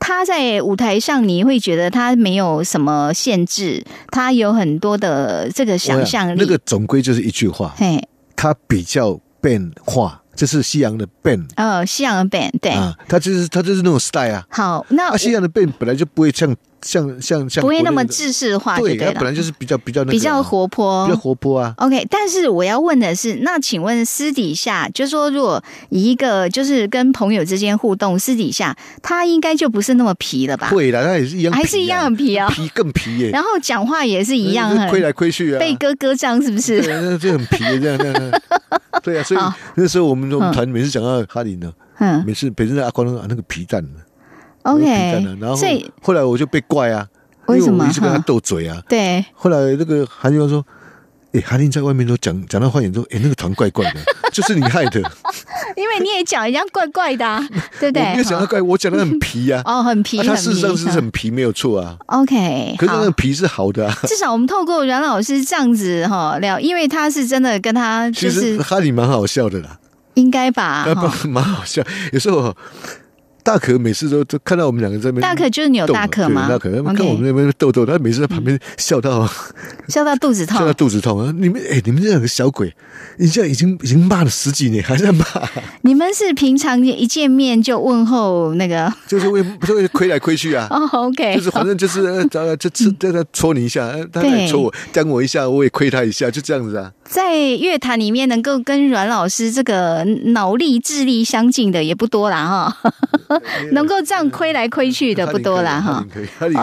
[0.00, 6.36] 他在舞台上，你会觉得他没有什么限制，他有很多的这个想象力。
[6.36, 8.02] 那个总归就是一句话，嘿，
[8.34, 14.46] 他比较变化，这是西洋的变呃，西洋的 band 对，啊，它就是它就是那种 style 啊。
[14.48, 21.74] 好，那啊，西洋的变本来就不会像像像像不会那么制式化，对，对，它本来就是比较比较那个啊比较活泼，比较活泼啊。
[21.78, 30.68] OK，但是我要问的是，那请问私底下，就说如果以一个就是跟朋友之间互动，私底下他应该就不是那么皮了吧？
[30.68, 32.48] 会啦，它也是一样啊，还是一样很皮啊？
[32.50, 36.82] 皮更皮耶，然后讲话也是一样很亏来亏去啊，被哥哥这样，是不是？
[36.82, 38.42] 对，那就很皮的这样这样。
[39.02, 39.40] 对啊，所以
[39.74, 42.22] 那时候我们我们团每次讲到哈林呢，嗯。
[42.26, 44.03] 每次每次阿光啊那个皮蛋，那个皮蛋
[44.64, 45.56] ，OK，啊，然后
[46.02, 47.06] 后来我就被怪啊，
[47.46, 48.82] 为什么一直跟他哈斗嘴啊。
[48.88, 50.64] 对，后来那个韩立光说
[51.32, 54.00] ：“哎，韩林在外面都讲讲到坏眼说，哎，那个团怪怪的，
[54.32, 55.00] 就是你害的。
[55.76, 57.44] 因为你也讲人家怪怪的、啊，
[57.80, 58.02] 对对？
[58.02, 59.60] 好没有讲他怪，我讲的很皮呀。
[59.64, 61.96] 哦，很皮，啊他事实上是很皮，没有错啊。
[62.06, 63.98] OK，可是那好个皮是好的啊。
[64.04, 69.78] 至少我们透过阮老师这样子哈聊，因为他是真的跟他其就是实哈林蛮好笑的啦。”
[70.14, 70.86] 应该吧，
[71.28, 71.82] 蛮好笑。
[72.12, 72.56] 有时候
[73.44, 79.30] 大可每次都都看到我们两个在那边大可就是你有大可吗大可看我们那边逗逗，他每次在旁边笑到
[79.86, 80.72] 笑到肚子痛笑到。
[80.72, 81.32] 肚子痛啊！
[81.38, 82.74] 你们哎，你们这两个小鬼，
[83.18, 85.24] 你现在已经已经骂了十几年，还在骂，
[85.82, 88.92] 你们是平常一见面就问候那个？
[89.06, 90.66] 就是为就会亏来亏去啊。
[90.72, 96.90] 哦，OK，就是反正就是呃，他就吃在他戳你一下，呃他来戳我，将我一下，我也亏他一下，就这样子啊。
[97.04, 100.02] 在乐坛里面能够跟阮老师这个
[100.32, 102.92] 脑力、智力相近的也不多啦哈，
[103.72, 106.04] 能够这样亏来亏去的不多啦哈。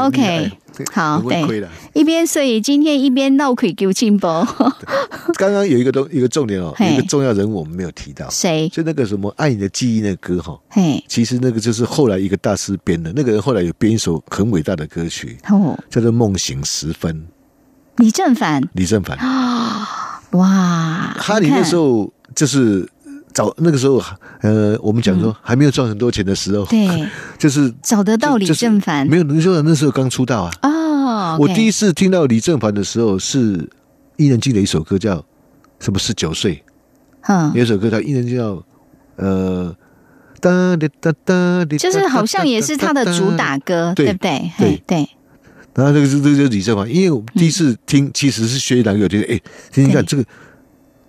[0.06, 0.52] OK，
[0.92, 1.68] 好对。
[1.94, 4.46] 一边所以今天一边闹鬼丢进波，
[5.38, 8.68] 刚刚有一个东一个重点哦，有一个重要人物我们没有提到，谁？
[8.70, 17.16] 就那个什么《爱你的记忆》那个歌哈，嘿，其实那个就是后来一个大师编的，那个人后来有编一首很伟大的歌曲，哦，叫做《梦醒时分》，
[17.98, 18.64] 李正凡。
[18.74, 19.18] 李正凡。
[20.32, 22.88] 哇，哈林那时候候就是
[23.34, 24.01] 找那个时候，
[24.41, 27.07] 呃，我们讲说还没有赚很多钱的时候，嗯对
[27.38, 30.51] 就是找得到李正凡没有，那时候那时候刚出道啊。
[30.63, 33.69] 哦，我第一次次听到李正凡的时候是
[34.17, 35.23] 伊能静的一首歌，叫
[35.79, 35.99] 什么？
[35.99, 36.63] 十九岁，
[37.27, 38.63] 嗯有一首歌叫伊能静叫
[39.17, 39.75] 呃。
[40.41, 44.51] 哒哒哒哒哒，就是好像也是他的主打歌，对对不对？
[44.57, 45.09] 对对，
[45.74, 49.39] 然后这个是这个就是李正凡，因为我第一次听其实是薛男友，就是哎，
[49.72, 50.26] 听听看对这个，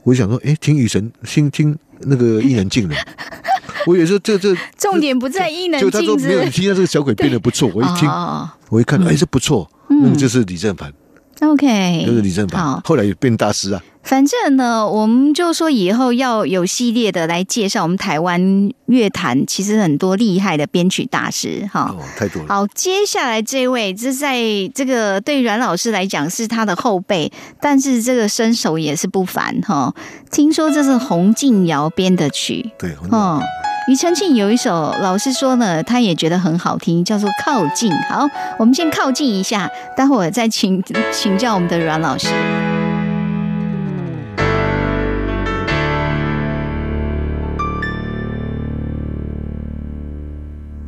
[0.05, 2.95] 我想说，哎，听雨神，听听那个伊能静的，
[3.87, 10.93] 我有时候这这重点不在伊能就他说静没有，你听到这个小鬼变得不错，我一听，哦我一看，哎，这不错，那个就是李正凡
[11.41, 21.95] ，，OK，就是李正凡，，后来也变大师啊，反正呢，我们就说以后要有系列的来介绍我们台湾乐坛，其实很多厉害的编曲大师哈。
[21.97, 24.37] 哦，太多了，好，接下来这位，这在
[24.75, 29.95] 这个对阮老师来讲是他的后辈，但是这个身手也是不凡哈。
[30.31, 33.41] 听说这是洪敬尧编的曲，对，很哦，
[33.89, 37.93] 庾澄庆有一首，老师说呢，他也觉得很好听，叫做《靠近》。
[38.09, 38.29] 好，
[38.59, 40.83] 我们先靠近一下，待会儿再请
[41.13, 42.29] 请教我们的阮老师。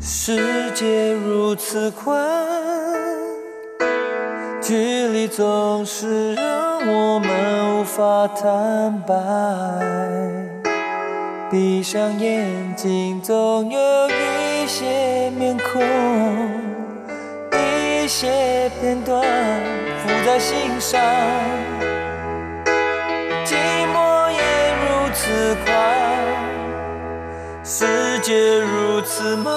[0.07, 2.23] 世界如此宽，
[4.61, 9.15] 距离总是让我们无法坦白。
[11.51, 12.47] 闭上眼
[12.77, 15.83] 睛，总有一些面孔，
[17.51, 21.01] 一些片段浮在心上。
[23.47, 23.57] 寂
[23.95, 24.39] 寞也
[24.85, 26.04] 如此快。
[27.67, 29.55] 世界如此忙，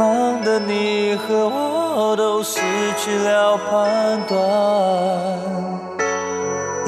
[0.00, 2.58] 忙得你和我都失
[2.98, 4.36] 去了判断，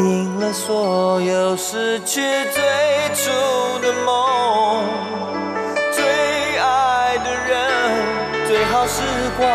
[0.01, 2.61] 赢了所有，失去最
[3.15, 3.31] 初
[3.81, 4.83] 的梦，
[5.93, 6.05] 最
[6.59, 7.71] 爱的人，
[8.49, 9.01] 最好时
[9.39, 9.49] 光，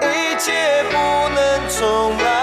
[0.00, 0.96] 一切不
[1.34, 2.41] 能重来。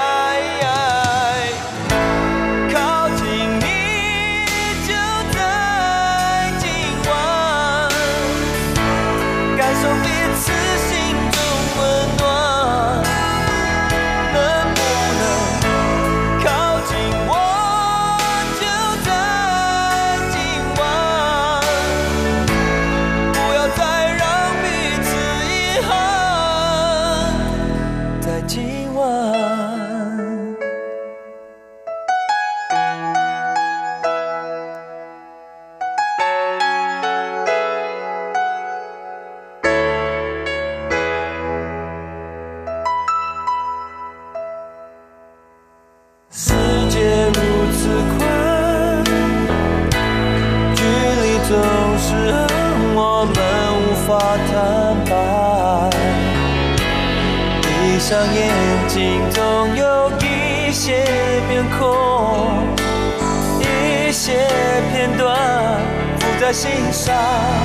[67.10, 67.59] 心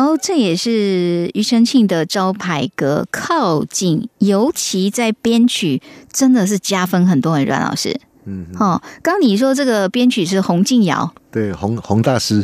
[0.00, 7.34] 好，这也是庾澄庆的招牌歌《靠近》，尤其在编曲真的是加分很多。
[7.34, 7.94] 很阮老师，
[8.24, 12.42] 嗯，哦，刚你说这个编曲是洪敬尧，对，洪洪大师，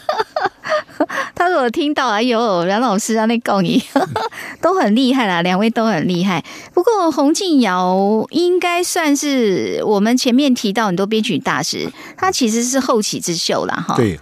[1.34, 3.82] 他说我听到，哎呦，阮老师啊，那告你
[4.60, 6.44] 都很厉害啦，两位都很厉害。
[6.74, 13.96] 不过洪敬尧应该算是我们前面提到很多编曲大师，他其实是后起之秀啦，哈。
[13.96, 14.20] 对，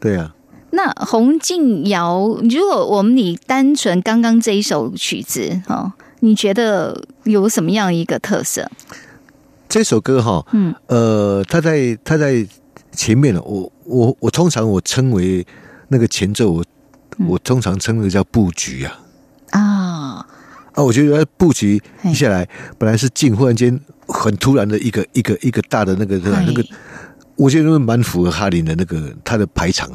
[0.00, 0.34] 对啊，
[0.74, 2.18] 那洪静瑶，
[2.50, 8.70] 如果我们你单纯刚刚这一首曲子哦，你觉得有什么样一个特色？
[9.68, 12.46] 这首歌哈，嗯，呃，他在他在
[12.92, 15.46] 前面了，我我我通常我称为
[15.88, 16.64] 那个前奏，我
[17.18, 17.26] 嗯。
[17.28, 19.00] 我通常称那个叫布局啊
[19.50, 20.26] 啊，
[20.72, 21.80] 啊，我觉得布局
[22.12, 26.64] 下来，本来是静，忽然间很突然的一个一个一个大的那个那个，
[27.36, 29.88] 我觉得蛮符合哈林的那个他的排场，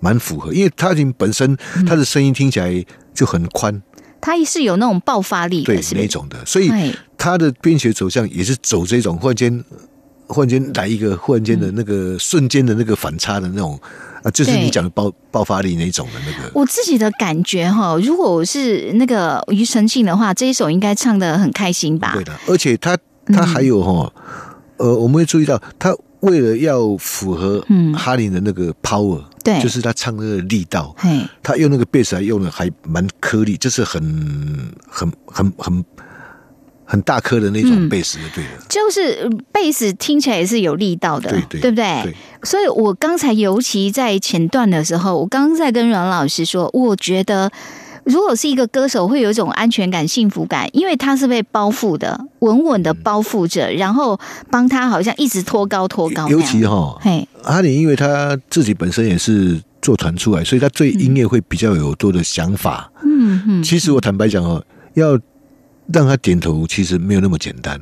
[0.00, 1.86] 蛮符合，因为他已经本身嗯。
[1.86, 2.84] 他的声音听起来
[3.14, 3.82] 就很宽，
[4.20, 5.80] 它是有那种爆发力对？
[5.94, 6.92] 那种的，所以哎。
[7.20, 9.64] 他的编曲走向也是走这种忽然间，
[10.28, 13.76] 忽然间来一个忽然间的那个瞬间的那个反差的那种
[14.22, 16.48] 啊，就是你讲的爆爆发力那种的那个。
[16.54, 22.12] 我自己的感觉哈，如果我是那个庾澄庆的话，这一首应该唱的很开心吧。
[22.14, 22.22] 对？
[22.22, 22.96] 的，而且他
[23.26, 24.12] 他还有哈，
[24.76, 27.92] 呃，我们会注意到他为了要符合嗯。
[27.94, 34.02] 哈林的那个 power，对就是他唱歌的力道，嘿，他用那个贝斯还用的还蛮颗粒，就是很
[34.88, 35.84] 很很很
[36.84, 38.50] 很大颗的那种嗯贝斯，就对的。
[38.68, 42.02] 就是贝斯听起来也是有力道的，对对不对？
[42.04, 47.50] 对所以我刚才尤其在前段的时候，我刚刚在跟阮老师说，我觉得
[48.08, 54.18] 如果是一个歌手，会有一种安全感、幸福感，因为他是被包覆的，稳稳的包覆着，然后
[54.50, 56.26] 帮他好像一直拖高、拖高。
[56.28, 62.90] 尤其哈，嘿，阿里因为他自己本身也是做团出来，所以他对音乐会比较有多的想法。
[63.04, 65.18] 嗯嗯，其实我坦白讲哦，要
[65.92, 67.78] 让他点头，其实没有那么简单。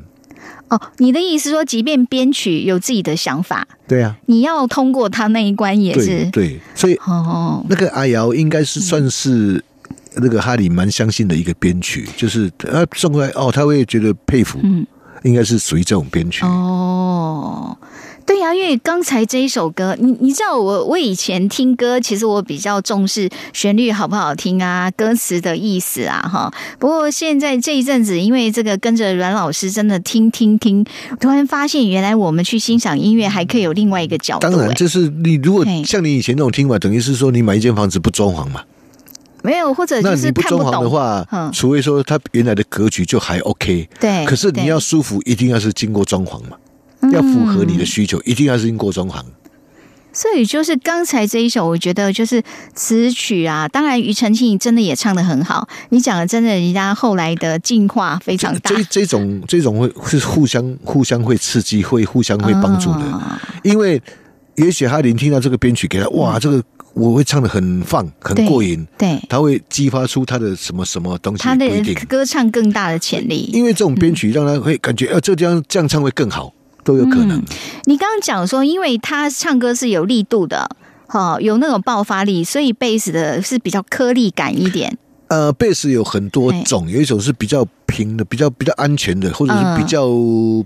[0.69, 9.63] 哦，你的意思说，即便编曲有自己的想法，对啊，你要通过他那一关也是对，所以哦，那个阿瑶应该是算是
[10.17, 14.87] 那个哈里蛮相信的一个编曲，就是他送过来哦，他会觉得佩服，嗯
[15.23, 16.45] 应该是属于这种编曲。
[16.45, 17.77] 哦。
[18.25, 26.53] 对呀、因为刚才这一首歌，你你知道我我以前听歌，其实我比较重视旋律好不好听啊，歌词的意思啊，哈。
[26.81, 30.85] 不过现在这一阵子，因为这个跟着阮老师真的听听听，
[31.21, 38.61] 突然发现原来我们去欣赏音乐还可以有另外一个角度、当然，哎这是你如果像你以前那种听法，等于是说你买一间房子不装潢嘛，
[39.47, 44.27] 没有，或者就是那你不懂潢的话，嗯，除非说它原来的格局就还 OK，对。
[44.27, 46.57] 可是你要舒服，一定要是经过装潢嘛，
[47.13, 49.23] 要符合你的需求，一定要是经过装潢。
[50.13, 52.43] 所以就是刚才这一首，我觉得就是
[52.75, 55.69] 词曲啊，当然庾澄庆真的也唱的很好。
[55.91, 63.01] 你讲的真的，人家后来的进化非常大这，这种这种会是互相互相会刺激，会互相会帮助的。
[63.01, 64.01] 啊因为
[64.55, 66.63] 也许哈林听到这个编曲给他，哇，这个
[66.97, 71.69] 我会唱的很放，很过瘾，对他会激发出他的什么什么东西，他的。
[72.09, 73.51] 歌唱更大的潜力。
[73.53, 77.43] 因为这种编曲让他会感觉，呃，这这样这样唱会更好，都有可能。
[77.85, 80.71] 你刚刚讲说，因为他唱歌是有力度的，
[81.07, 84.97] 哈、有那种爆发力，所以贝斯的是比较颗粒感一点。
[85.29, 90.07] 呃，贝斯有很多种，有一种是比较平的，比较比较安全的，或者是比较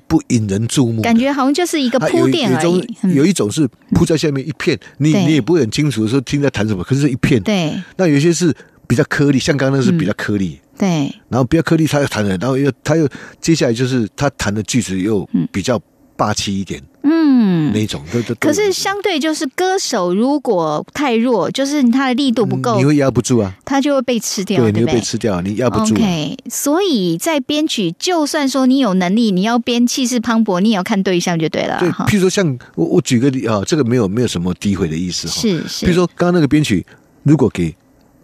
[0.07, 1.03] 不引人注目的。
[1.03, 7.43] 感觉好像就是一个铺垫而有一种有一种是铺在下面一片，你你也不会很清楚的说听在弹什么，可是一片。
[7.43, 7.75] 对。
[7.97, 8.55] 那有一些是
[8.87, 13.09] 比较颗粒，像刚刚那是比较颗粒，对，然后比较颗粒，他又弹了，然后又他又
[13.41, 15.81] 接下来就是他弹的句子又比较
[16.21, 17.87] 霸气一点，嗯那。
[17.87, 18.05] 种。
[18.13, 24.93] 都都都可是相对就是歌手如果太弱，就是他的力度不够你，会压不住啊，他就会被吃掉，对，你会？
[24.93, 25.97] 被吃掉，你压不住啊。
[25.97, 32.05] OK，所以在编曲，就算说你有能力，你要编气势磅礴，你也要看对象就对了对，哈。
[32.07, 35.41] 譬如说像我我举个例啊，这个没有没有什么诋毁的意思哈。
[35.41, 36.85] 是是，比如说刚刚那个编曲，
[37.23, 37.75] 如果给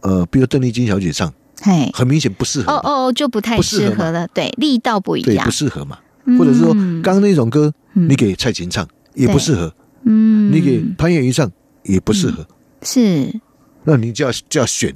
[0.02, 1.32] 呃，比如邓丽君小姐唱，
[1.62, 5.98] 嘿，很明显不适合哦嘛，哦，就不太不适合了，对，力道不一对，样不，适合嘛。
[6.38, 7.00] 或者是说嗯。
[7.02, 8.08] 刚刚那种歌，嗯。
[8.08, 9.72] 你给蔡琴唱也不适合，
[10.04, 11.50] 嗯，你给潘越云唱
[11.84, 12.46] 也不适合，
[12.82, 13.40] 是。
[13.84, 14.94] 那你就要就要选。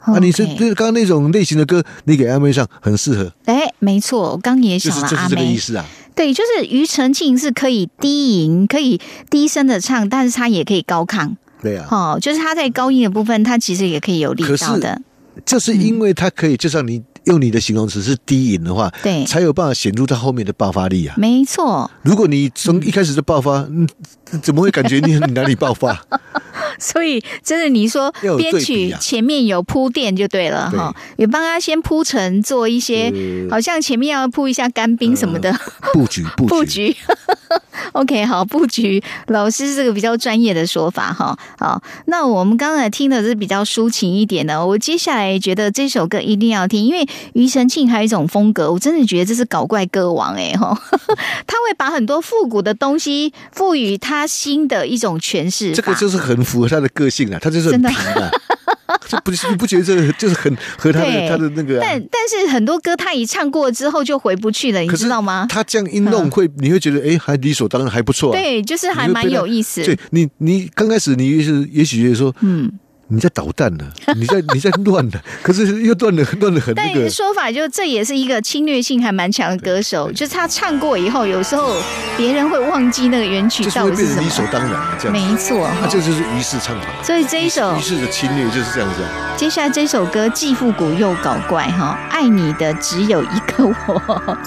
[0.00, 0.18] 啊。
[0.18, 5.84] 你是刚刚那种类型的歌，你给阿妹唱很适合，哎，没错，我刚也想了阿妹就是这个意，思啊。
[6.14, 8.98] 对，就是庾澄庆是可以低吟，可以
[9.28, 15.02] 低声的唱，但是他也可以高亢，对啊，哦，就是他在高音的部分，他其实也可以有力可是道的，
[15.44, 21.14] 就是因为他可以，就像你用你的形容词是低吟的话，对才有办法显出它后面的爆发力啊。
[21.18, 23.88] 没错，如果你从一开始就爆发，嗯，
[24.42, 26.04] 怎么会感觉你很哪里爆发？
[26.78, 33.10] 所以真的，你说编曲前面有铺垫就对了哈，也帮他先铺陈做一些，
[33.48, 35.50] 呃好像前面要铺一下干冰什么的、
[35.92, 36.96] 布局布局布局。
[37.92, 41.38] OK，好，布局老师这个比较专业的说法哈。
[41.58, 50.76] 好，那我们刚才听的是比较抒情一点的，我接下来觉得这首歌一定要听，因为庾澄庆还有一种风格，我真的觉得这是搞怪歌王哎哈，
[51.46, 55.72] 他会把很多复古的东西赋予他新的一种诠释。
[55.72, 58.30] 这个就是很符合他的个性啊，他就是很真的啊。
[59.08, 61.80] 这不是你不觉得这个就是很和他的他的那个、啊？
[61.82, 65.46] 但但是很多歌他一唱过之后就回不去了，你知道吗？
[65.48, 68.40] 他这样一弄会，你会觉得哎，还理所当然，还不错、啊。
[68.40, 69.84] 对，就是还蛮有意思。
[69.84, 72.70] 对你，你刚开始你也是也许觉得说，嗯，
[73.08, 73.84] 你在捣蛋呢，
[74.16, 77.10] 你在你在乱呢，可是又乱的乱的很那个但。
[77.10, 81.76] 说法就这也是一个侵略性还蛮强的歌手，就是他唱过以后，有时候
[82.16, 84.44] 别人会忘记那个原曲到底是什变成理所。
[84.52, 86.86] 当然的这样，没错哈，那这就是于是唱法。
[87.02, 89.36] 所以这一首于是的侵略就是这样子啊。
[89.36, 94.38] 接下来这首歌既复古又搞怪哈，爱你的只有一个我。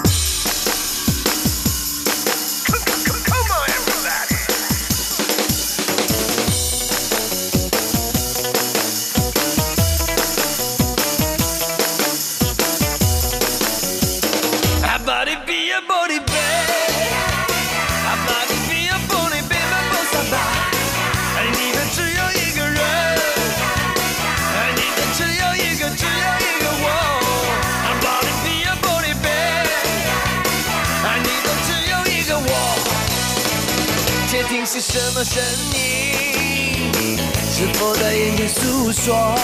[34.72, 35.42] 是什么声
[35.74, 37.18] 音？
[37.52, 39.34] 是否在眼前诉说？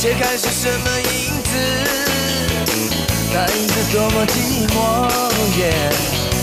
[0.00, 1.50] 揭开是什么影子？
[3.32, 5.08] 那影子多么寂寞
[5.60, 5.72] 耶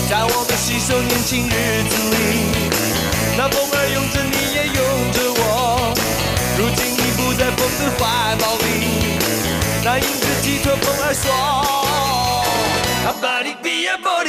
[0.10, 2.16] 在我们携手年轻日子里，
[3.38, 5.94] 那风儿拥着你，也拥着我。
[6.58, 8.00] 如今你不在风的怀
[8.38, 9.20] 抱里，
[9.84, 11.26] 那影子寄托风儿说。
[13.08, 14.24] 阿巴里比亚玻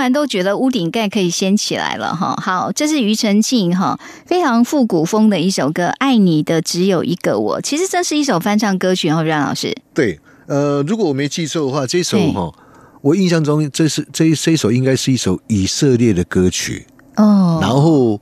[0.00, 2.34] 完都觉得屋顶盖可以掀起来了哈。
[2.42, 7.58] 好，这是庾澄庆哈，非常复古风的一首歌，《爱你的只有一个我》。
[7.62, 9.76] 其实这是一首翻唱歌曲哦，阮老师。
[9.94, 12.52] 对，呃，如果我没记错的话，这首对哈，
[13.02, 16.86] 我印象中这是这这一首应该是一首以色列的歌曲，
[17.16, 18.18] 哦，然后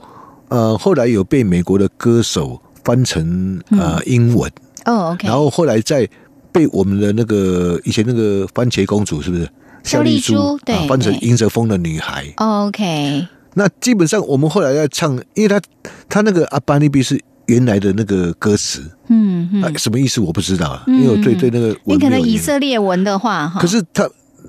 [0.49, 4.51] 呃，后来有被美国的歌手翻成呃英文，
[4.85, 6.09] 哦，OK，然后后来再
[6.51, 9.49] 被我们的那个以前那个番茄公主是不是？
[9.83, 12.27] 肖丽珠对啊，翻成迎着风的女孩。
[12.37, 15.61] OK，那基本上我们后来在唱，因为他
[16.09, 24.09] 他那个阿巴尼比是原来的那个歌词，嗯嗯，啊，什么意思我不知道因为我对对那个你可能以色列文的话哈，可是他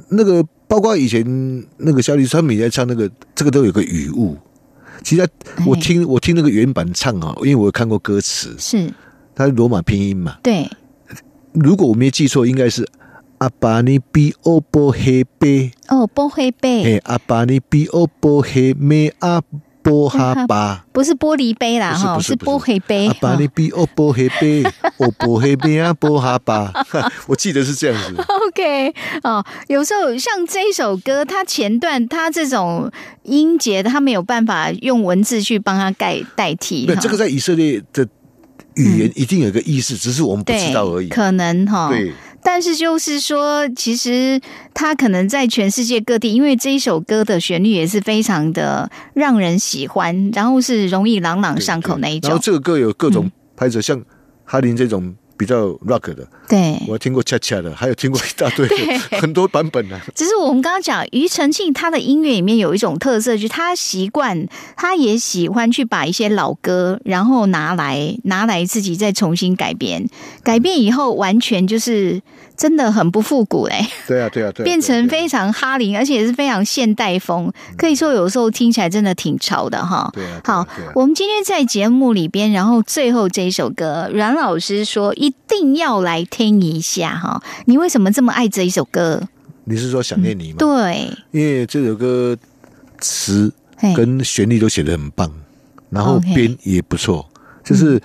[0.10, 1.24] 那个包括以前
[1.78, 4.38] 那个小丽珠，他们也在唱那个，这个都有个语误。
[5.02, 8.92] 其实他我哎听我听那个原版唱啊，因为我有看过歌词，是。
[9.34, 10.36] 它是罗马拼音嘛。
[10.44, 10.70] 对。
[11.54, 12.86] 如果我没记错，应该是
[13.40, 19.42] 阿巴尼比欧波黑贝，哦，波黑贝嘿，阿巴尼比欧波黑妹阿
[19.82, 20.86] 波哈巴。
[20.92, 24.62] 不是玻璃杯啦哈，不是波黑杯阿巴哈尼比欧波黑贝，
[24.98, 26.74] 欧波黑贝阿波哈巴，
[27.28, 28.22] 我记得是这样子。
[28.48, 32.92] OK，哦，有时候像这一首歌，它前段它这种
[33.24, 37.02] 音节，它没有办法用文字去帮它代代替对，哈。
[37.02, 38.06] 这个在以色列的
[38.76, 41.08] 语言一定有个意思，只是我们不对知道而已。
[41.08, 41.88] 可能哈。
[41.88, 42.12] 对，
[42.42, 44.40] 但是就是说，其实
[44.74, 52.30] 他可能在全世界各地，因为这一首歌的旋律也是非常的让人喜欢，然后是容易朗朗上口那一种。
[52.30, 54.04] 然后这个歌有各种拍子，像
[54.46, 58.76] 哈林这种比较 rock 的，对，我听过恰恰的，还有听过一大堆的
[59.22, 70.06] 很多版本呢、只是我们刚刚讲庾澄庆他的音乐里面有一种特色，就是他习惯，他也喜欢去把一些老歌，然后拿来拿来自己再重新改编，
[70.44, 72.22] 改编以后完全就是
[72.60, 80.12] 真的很不复古嘞、对啊，对啊，对啊，变成非常哈林，而且也是非常现代风，可以说有时候听起来真的挺潮的哈。
[80.14, 87.42] 对好我们今天在节目里边，然后最后这一首歌，阮老师说一定要来听一下哈。
[87.64, 89.24] 你为什么这么爱这一首歌？
[89.64, 90.58] 你是说想念你吗？
[90.60, 92.36] 对，因为这首歌
[93.00, 93.54] 词
[93.96, 95.32] 跟旋律都写的很棒，
[95.90, 97.26] 然后编也不错，
[97.64, 98.02] 就是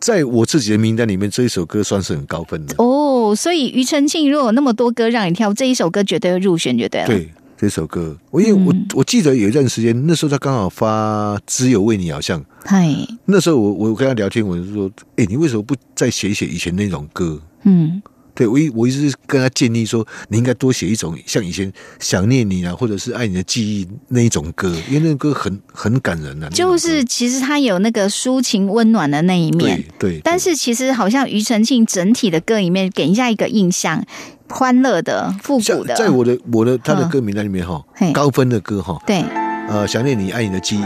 [0.00, 2.74] 在我自己的名单里面，这一首歌算是很高分的。
[2.78, 7.06] 哦，所以庾澄庆如果有那么多歌让你挑，这一首歌绝对会入选，绝对了。
[7.06, 7.28] 对，
[7.58, 12.88] 这首歌，我因为我、嗯我记得有一段时间，那时候他刚好发《只有为你》，好像嗨，
[13.26, 17.40] 那时候我我跟他聊天，我就说，哎、你为什么不再写一写以前那种歌？
[17.64, 18.02] 嗯
[18.34, 26.48] 对我一我一直跟他建议说，你应该多写一种像以前想念你啊，或者是爱你的记忆那一种歌，因为那个歌很很感人啊。
[26.50, 34.04] 就是其实他有那个抒情温暖的那一面对，对，但是其实好像庾澄庆整体的歌里面给人家一个印象，
[34.48, 37.10] 欢乐的、复像古的，在我的我的他的嗯。
[37.10, 39.22] 歌名单里面哈，高分的歌哈，对，
[39.68, 40.80] 呃，想念你爱你的记忆，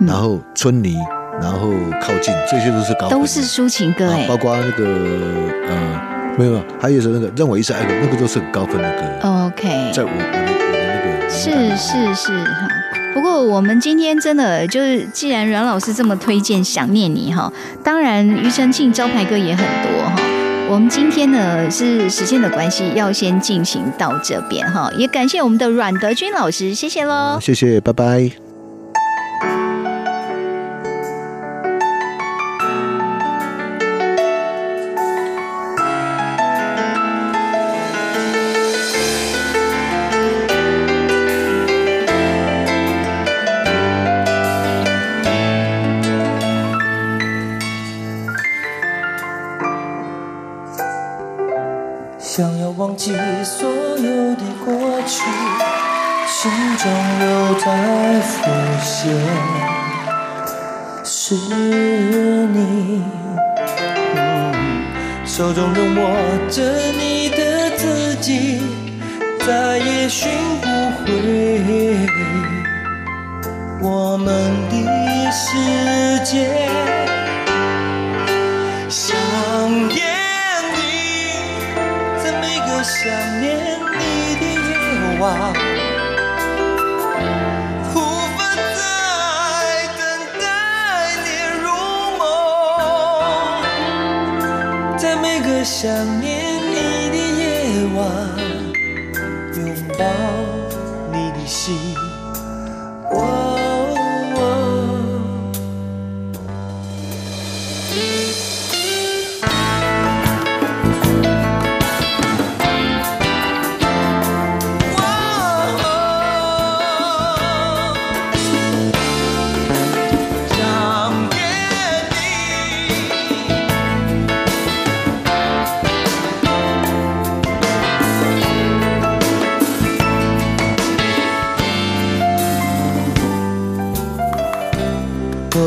[0.00, 0.06] 嗯。
[0.06, 0.94] 然后春泥，
[1.40, 1.70] 然后
[2.00, 4.84] 靠近，这些都是高都是抒情歌包括那个
[5.68, 12.68] 呃没有，没有还有一首那个让我一直爱的，那个都是很高分的歌，OK，在我我的我的那个哦是是是哈。
[13.14, 17.52] 不过我们今天真的就是，既然阮老师这么推荐《想念你》哈，
[17.84, 20.16] 当然庾澄庆招牌歌也很多哈。
[20.68, 27.38] 我们今天呢是时间的关系，要先进行到这边哈，也感谢我们的阮德军老师，谢谢喽。
[27.40, 28.43] 谢谢，拜拜。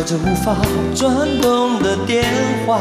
[0.07, 0.55] 着无法
[0.95, 2.23] 转动的电
[2.65, 2.79] 话，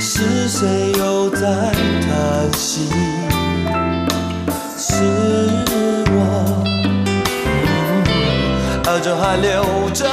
[0.00, 2.88] 是谁又在叹息？
[4.76, 5.04] 是
[6.10, 6.20] 我，
[8.86, 10.04] 耳中还留着